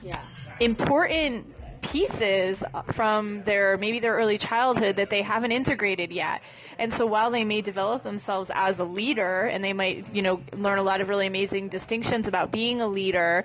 [0.61, 6.43] important pieces from their maybe their early childhood that they haven't integrated yet.
[6.79, 10.41] And so while they may develop themselves as a leader and they might, you know,
[10.53, 13.45] learn a lot of really amazing distinctions about being a leader,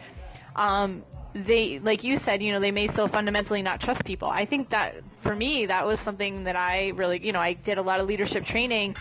[0.55, 1.03] um,
[1.33, 4.27] they like you said you know they may still fundamentally not trust people.
[4.29, 7.77] I think that for me that was something that i really you know i did
[7.77, 8.95] a lot of leadership training.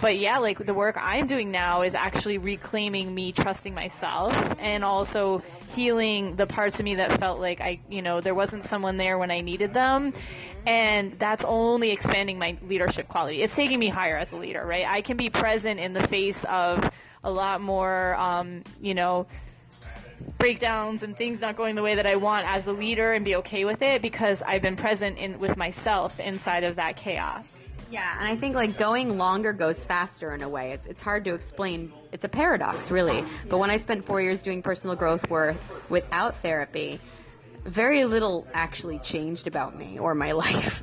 [0.00, 4.84] But yeah like the work i'm doing now is actually reclaiming me trusting myself and
[4.84, 5.42] also
[5.74, 9.18] healing the parts of me that felt like i you know there wasn't someone there
[9.18, 10.12] when i needed them.
[10.66, 13.40] And that's only expanding my leadership quality.
[13.42, 14.86] It's taking me higher as a leader right?
[14.86, 16.90] I can be present in the face of
[17.24, 19.26] a lot more um, you know
[20.38, 23.36] breakdowns and things not going the way that I want as a leader and be
[23.36, 27.66] okay with it because I've been present in with myself inside of that chaos.
[27.90, 30.72] Yeah, and I think like going longer goes faster in a way.
[30.72, 31.92] It's it's hard to explain.
[32.10, 33.24] It's a paradox, really.
[33.48, 35.56] But when I spent four years doing personal growth work
[35.88, 36.98] without therapy,
[37.66, 40.82] very little actually changed about me or my life.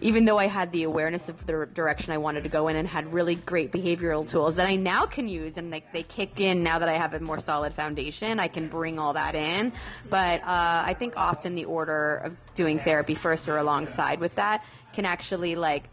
[0.00, 2.86] Even though I had the awareness of the direction I wanted to go in and
[2.86, 6.62] had really great behavioral tools that I now can use and like they kick in
[6.62, 9.72] now that I have a more solid foundation, I can bring all that in.
[10.08, 14.64] But uh, I think often the order of doing therapy first or alongside with that
[14.92, 15.88] can actually like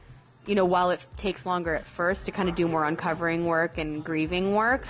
[0.45, 3.77] you know, while it takes longer at first to kind of do more uncovering work
[3.77, 4.85] and grieving work,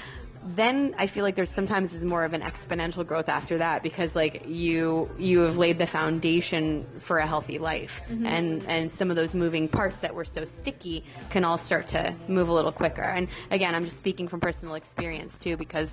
[0.46, 4.16] then I feel like there's sometimes is more of an exponential growth after that because
[4.16, 8.26] like you you have laid the foundation for a healthy life mm-hmm.
[8.26, 12.14] and and some of those moving parts that were so sticky can all start to
[12.28, 15.90] move a little quicker and again I'm just speaking from personal experience too because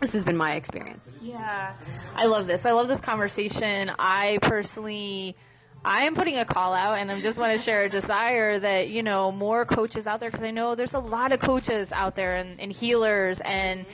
[0.00, 1.72] this has been my experience Yeah.
[2.14, 2.66] I love this.
[2.66, 3.90] I love this conversation.
[3.98, 5.36] I personally
[5.84, 8.88] I am putting a call out and I just want to share a desire that,
[8.88, 12.16] you know, more coaches out there because I know there's a lot of coaches out
[12.16, 13.86] there and, and healers and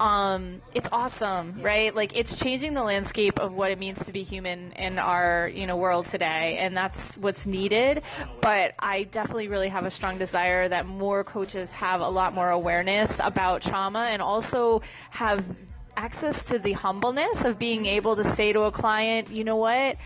[0.00, 1.94] um, it's awesome, right?
[1.94, 5.66] Like it's changing the landscape of what it means to be human in our, you
[5.66, 8.02] know, world today, and that's what's needed.
[8.40, 12.48] But I definitely really have a strong desire that more coaches have a lot more
[12.48, 15.44] awareness about trauma and also have
[15.96, 19.96] access to the humbleness of being able to say to a client, you know what?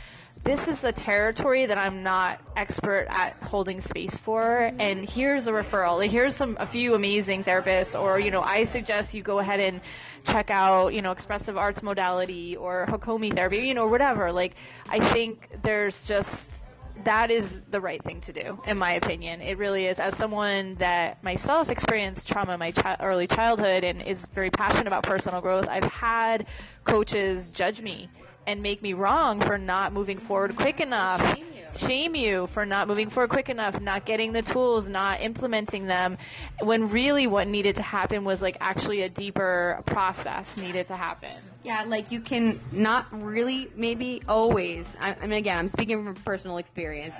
[0.44, 5.52] This is a territory that I'm not expert at holding space for, and here's a
[5.52, 5.98] referral.
[5.98, 9.60] Like, here's some a few amazing therapists, or you know, I suggest you go ahead
[9.60, 9.80] and
[10.24, 14.32] check out you know expressive arts modality or Hakomi therapy, you know, whatever.
[14.32, 14.54] Like,
[14.88, 16.58] I think there's just
[17.04, 19.40] that is the right thing to do, in my opinion.
[19.40, 19.98] It really is.
[19.98, 25.04] As someone that myself experienced trauma in my early childhood and is very passionate about
[25.04, 26.46] personal growth, I've had
[26.84, 28.08] coaches judge me
[28.46, 31.38] and make me wrong for not moving forward quick enough.
[31.76, 32.48] Shame you.
[32.48, 36.18] For not moving forward quick enough, not getting the tools, not implementing them.
[36.60, 41.34] When really what needed to happen was like actually a deeper process needed to happen.
[41.64, 44.96] Yeah, like you can not really, maybe always.
[45.00, 47.14] I, mean, again, I'm speaking from personal experience.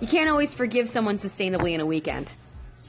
[0.00, 2.32] You can't always forgive someone sustainably in a weekend.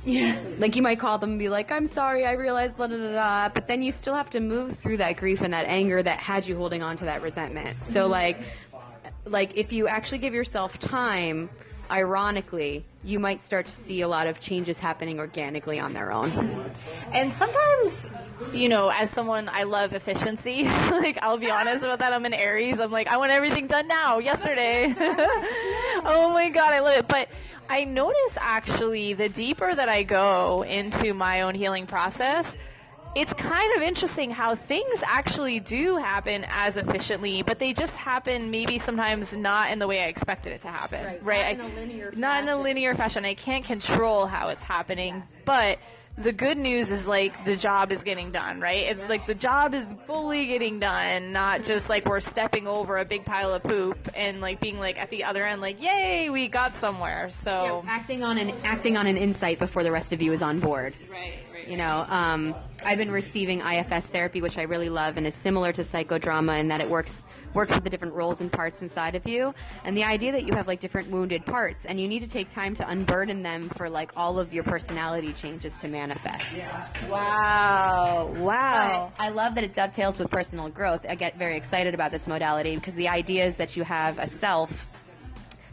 [0.06, 0.38] Yeah.
[0.60, 3.11] Like you might call them and be like, "I'm sorry, I realized," da da da
[3.11, 3.49] da.
[3.49, 6.48] But then you still have to move through that grief and that anger that had
[6.48, 7.86] you holding on to that resentment.
[7.86, 8.11] So mm-hmm.
[8.11, 8.38] like,
[9.26, 11.49] like if you actually give yourself time,
[11.90, 16.72] ironically, you might start to see a lot of changes happening organically on their own.
[17.11, 18.07] And sometimes,
[18.52, 20.64] you know, as someone, I love efficiency.
[20.64, 22.14] like, I'll be honest about that.
[22.14, 22.80] I'm an Aries.
[22.80, 24.94] I'm like, I want everything done now, yesterday.
[24.98, 27.07] oh my God, I love it.
[27.07, 27.30] But
[27.70, 32.56] I notice actually the deeper that I go into my own healing process,
[33.16, 38.52] it's kind of interesting how things actually do happen as efficiently, but they just happen
[38.52, 41.18] maybe sometimes not in the way I expected it to happen.
[41.24, 41.58] Right.
[41.58, 43.24] Not I- in a linear Not in a linear fashion.
[43.26, 45.80] I can't control how it's happening, but
[46.18, 48.86] the good news is like the job is getting done, right?
[48.86, 53.06] It's like the job is fully getting done, not just like we're stepping over a
[53.06, 56.48] big pile of poop and like being like at the other end, like, yay, we
[56.48, 57.30] got somewhere.
[57.32, 60.60] So, acting on an acting on an insight before the rest of you is on
[60.60, 60.96] board.
[61.10, 61.55] right, right.
[61.68, 65.74] You know, um, I've been receiving IFS therapy, which I really love, and is similar
[65.74, 67.24] to psychodrama in that it works
[67.56, 69.54] works with the different roles and parts inside of you,
[69.86, 72.50] and the idea that you have like different wounded parts, and you need to take
[72.50, 76.46] time to unburden them for like all of your personality changes to manifest.
[76.56, 76.86] Yeah.
[77.10, 78.34] Wow.
[78.38, 79.12] Wow.
[79.18, 81.06] But I love that it dovetails with personal growth.
[81.08, 84.28] I get very excited about this modality because the idea is that you have a
[84.28, 84.88] self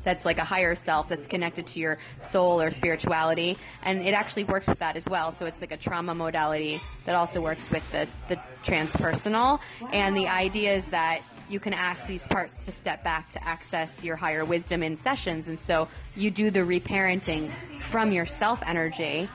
[0.04, 3.56] that's like a higher self that's connected to your soul or spirituality.
[3.82, 5.32] And it actually works with that as well.
[5.32, 9.60] So it's like a trauma modality that also works with the, the transpersonal.
[9.92, 14.02] And the idea is that you can ask these parts to step back to access
[14.02, 15.48] your higher wisdom in sessions.
[15.48, 17.50] And so you do the reparenting
[17.80, 19.28] from your self energy.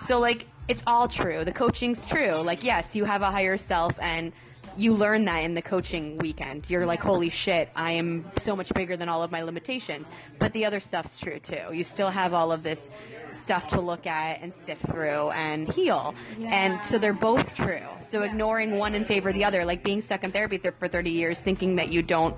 [0.00, 1.44] So like it's all true.
[1.44, 2.34] The coaching's true.
[2.34, 4.32] Like yes you have a higher self and
[4.76, 6.68] you learn that in the coaching weekend.
[6.68, 10.06] You're like, holy shit, I am so much bigger than all of my limitations.
[10.38, 11.72] But the other stuff's true too.
[11.72, 12.90] You still have all of this
[13.30, 16.14] stuff to look at and sift through and heal.
[16.40, 17.80] And so they're both true.
[18.00, 20.88] So ignoring one in favor of the other, like being stuck in therapy th- for
[20.88, 22.36] 30 years thinking that you don't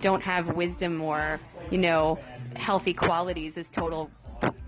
[0.00, 1.40] don't have wisdom or,
[1.72, 2.20] you know,
[2.54, 4.10] healthy qualities is total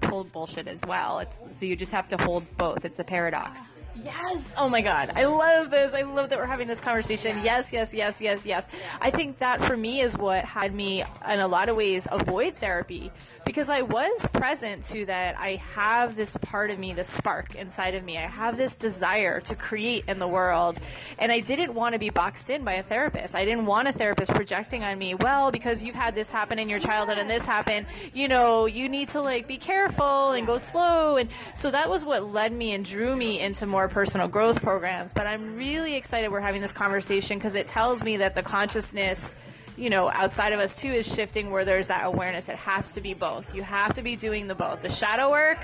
[0.02, 1.20] total bullshit as well.
[1.20, 2.84] It's, so you just have to hold both.
[2.84, 3.60] It's a paradox.
[4.04, 4.52] Yes.
[4.56, 5.12] Oh my God.
[5.14, 5.92] I love this.
[5.92, 7.40] I love that we're having this conversation.
[7.42, 8.66] Yes, yes, yes, yes, yes.
[9.00, 12.56] I think that for me is what had me, in a lot of ways, avoid
[12.56, 13.12] therapy
[13.44, 15.36] because I was present to that.
[15.36, 18.16] I have this part of me, this spark inside of me.
[18.16, 20.78] I have this desire to create in the world.
[21.18, 23.34] And I didn't want to be boxed in by a therapist.
[23.34, 26.68] I didn't want a therapist projecting on me, well, because you've had this happen in
[26.68, 30.56] your childhood and this happened, you know, you need to like be careful and go
[30.56, 31.16] slow.
[31.16, 35.12] And so that was what led me and drew me into more personal growth programs.
[35.12, 39.34] But I'm really excited we're having this conversation because it tells me that the consciousness
[39.76, 42.48] you know, outside of us too is shifting where there's that awareness.
[42.50, 43.54] It has to be both.
[43.54, 45.58] You have to be doing the both, the shadow work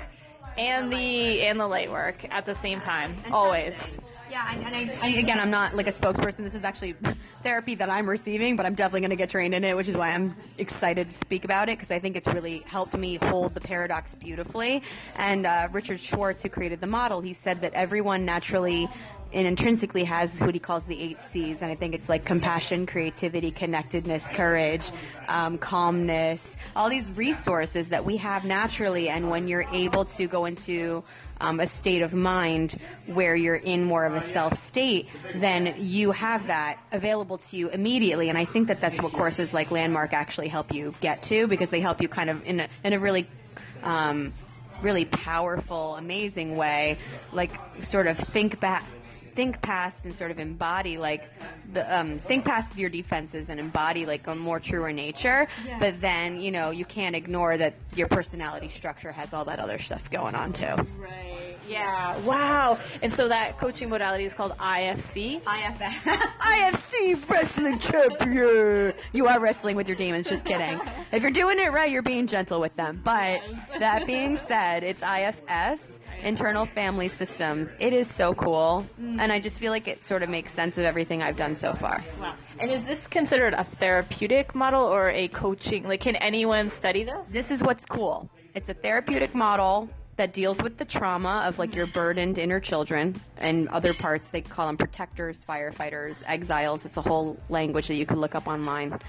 [0.57, 3.97] and the and the light work at the same time, always.
[4.29, 6.37] Yeah, and, and I, I, again, I'm not like a spokesperson.
[6.39, 6.95] This is actually
[7.43, 9.95] therapy that I'm receiving, but I'm definitely going to get trained in it, which is
[9.95, 13.53] why I'm excited to speak about it because I think it's really helped me hold
[13.53, 14.83] the paradox beautifully.
[15.15, 18.89] And uh, Richard Schwartz, who created the model, he said that everyone naturally
[19.33, 22.85] and intrinsically has what he calls the eight C's, and I think it's like compassion,
[22.85, 24.89] creativity, connectedness, courage,
[25.27, 29.09] um, calmness, all these resources that we have naturally.
[29.09, 31.03] And when you're able to go into
[31.39, 36.11] um, a state of mind where you're in more of a self state, then you
[36.11, 38.29] have that available to you immediately.
[38.29, 41.69] And I think that that's what courses like Landmark actually help you get to because
[41.69, 43.27] they help you kind of in a, in a really
[43.83, 44.33] um,
[44.81, 46.97] really powerful, amazing way,
[47.31, 47.51] like
[47.83, 48.83] sort of think back.
[49.37, 51.29] Think past and sort of embody like
[51.71, 55.47] the um, think past your defenses and embody like a more truer nature.
[55.79, 59.77] But then you know you can't ignore that your personality structure has all that other
[59.77, 60.75] stuff going on too.
[60.97, 61.56] Right.
[61.67, 62.17] Yeah.
[62.19, 62.79] Wow.
[63.01, 65.37] And so that coaching modality is called IFC.
[65.37, 65.81] IFF,
[66.39, 68.93] IFC wrestling champion.
[69.13, 70.27] You are wrestling with your demons.
[70.27, 70.79] Just kidding.
[71.11, 73.01] If you're doing it right, you're being gentle with them.
[73.03, 73.41] But
[73.79, 77.69] that being said, it's IFS, internal family systems.
[77.79, 79.19] It is so cool, mm.
[79.19, 81.73] and I just feel like it sort of makes sense of everything I've done so
[81.73, 82.03] far.
[82.19, 82.35] Wow.
[82.59, 85.83] And is this considered a therapeutic model or a coaching?
[85.83, 87.29] Like, can anyone study this?
[87.29, 88.29] This is what's cool.
[88.55, 93.19] It's a therapeutic model that deals with the trauma of like your burdened inner children
[93.37, 94.27] and other parts.
[94.27, 96.85] They call them protectors, firefighters, exiles.
[96.85, 98.99] It's a whole language that you can look up online.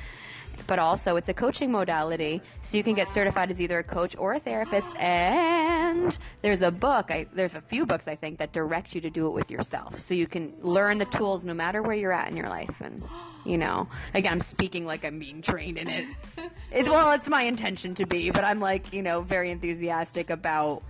[0.66, 4.16] But also it's a coaching modality so you can get certified as either a coach
[4.18, 4.94] or a therapist.
[4.96, 9.10] And there's a book I, there's a few books i think that direct you to
[9.10, 10.00] do it with yourself.
[10.00, 12.74] So you can learn the tools no matter where you're at in your life.
[12.80, 13.02] And
[13.44, 16.06] you know again i'm speaking like i'm being trained in it,
[16.72, 20.82] it well it's my intention to be but i'm like you know very enthusiastic about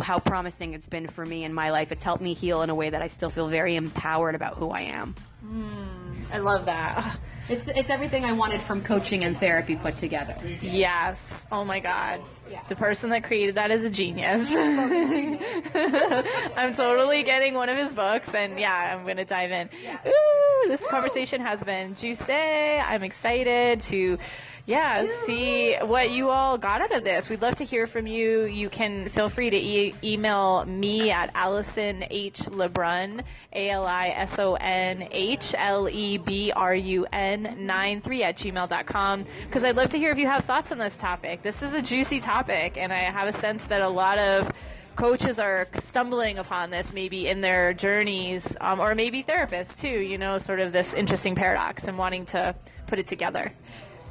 [0.00, 2.74] how promising it's been for me in my life it's helped me heal in a
[2.74, 7.18] way that i still feel very empowered about who i am hmm, I love that.
[7.48, 11.46] it's, it's everything i wanted from coaching and therapy put together Yes.
[11.50, 12.20] Oh my God.
[12.68, 14.48] The person that created that is a genius.
[16.56, 19.68] I'm totally getting one of his books, and yeah, I'm going to dive in.
[20.06, 22.32] Ooh, this conversation has been juicy.
[22.32, 24.18] I'm excited to.
[24.68, 27.30] Yeah, see what you all got out of this.
[27.30, 28.42] We'd love to hear from you.
[28.44, 32.40] You can feel free to e- email me at Allison H.
[32.50, 33.22] Lebrun,
[33.54, 38.22] A L I S O N H L E B R U N 9 3
[38.22, 41.42] at gmail.com because I'd love to hear if you have thoughts on this topic.
[41.42, 44.52] This is a juicy topic, and I have a sense that a lot of
[44.96, 50.18] coaches are stumbling upon this maybe in their journeys, um, or maybe therapists too, you
[50.18, 52.54] know, sort of this interesting paradox and wanting to
[52.86, 53.50] put it together.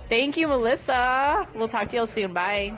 [0.10, 1.48] Thank you, Melissa.
[1.54, 2.34] We'll talk to you all soon.
[2.34, 2.78] Bye.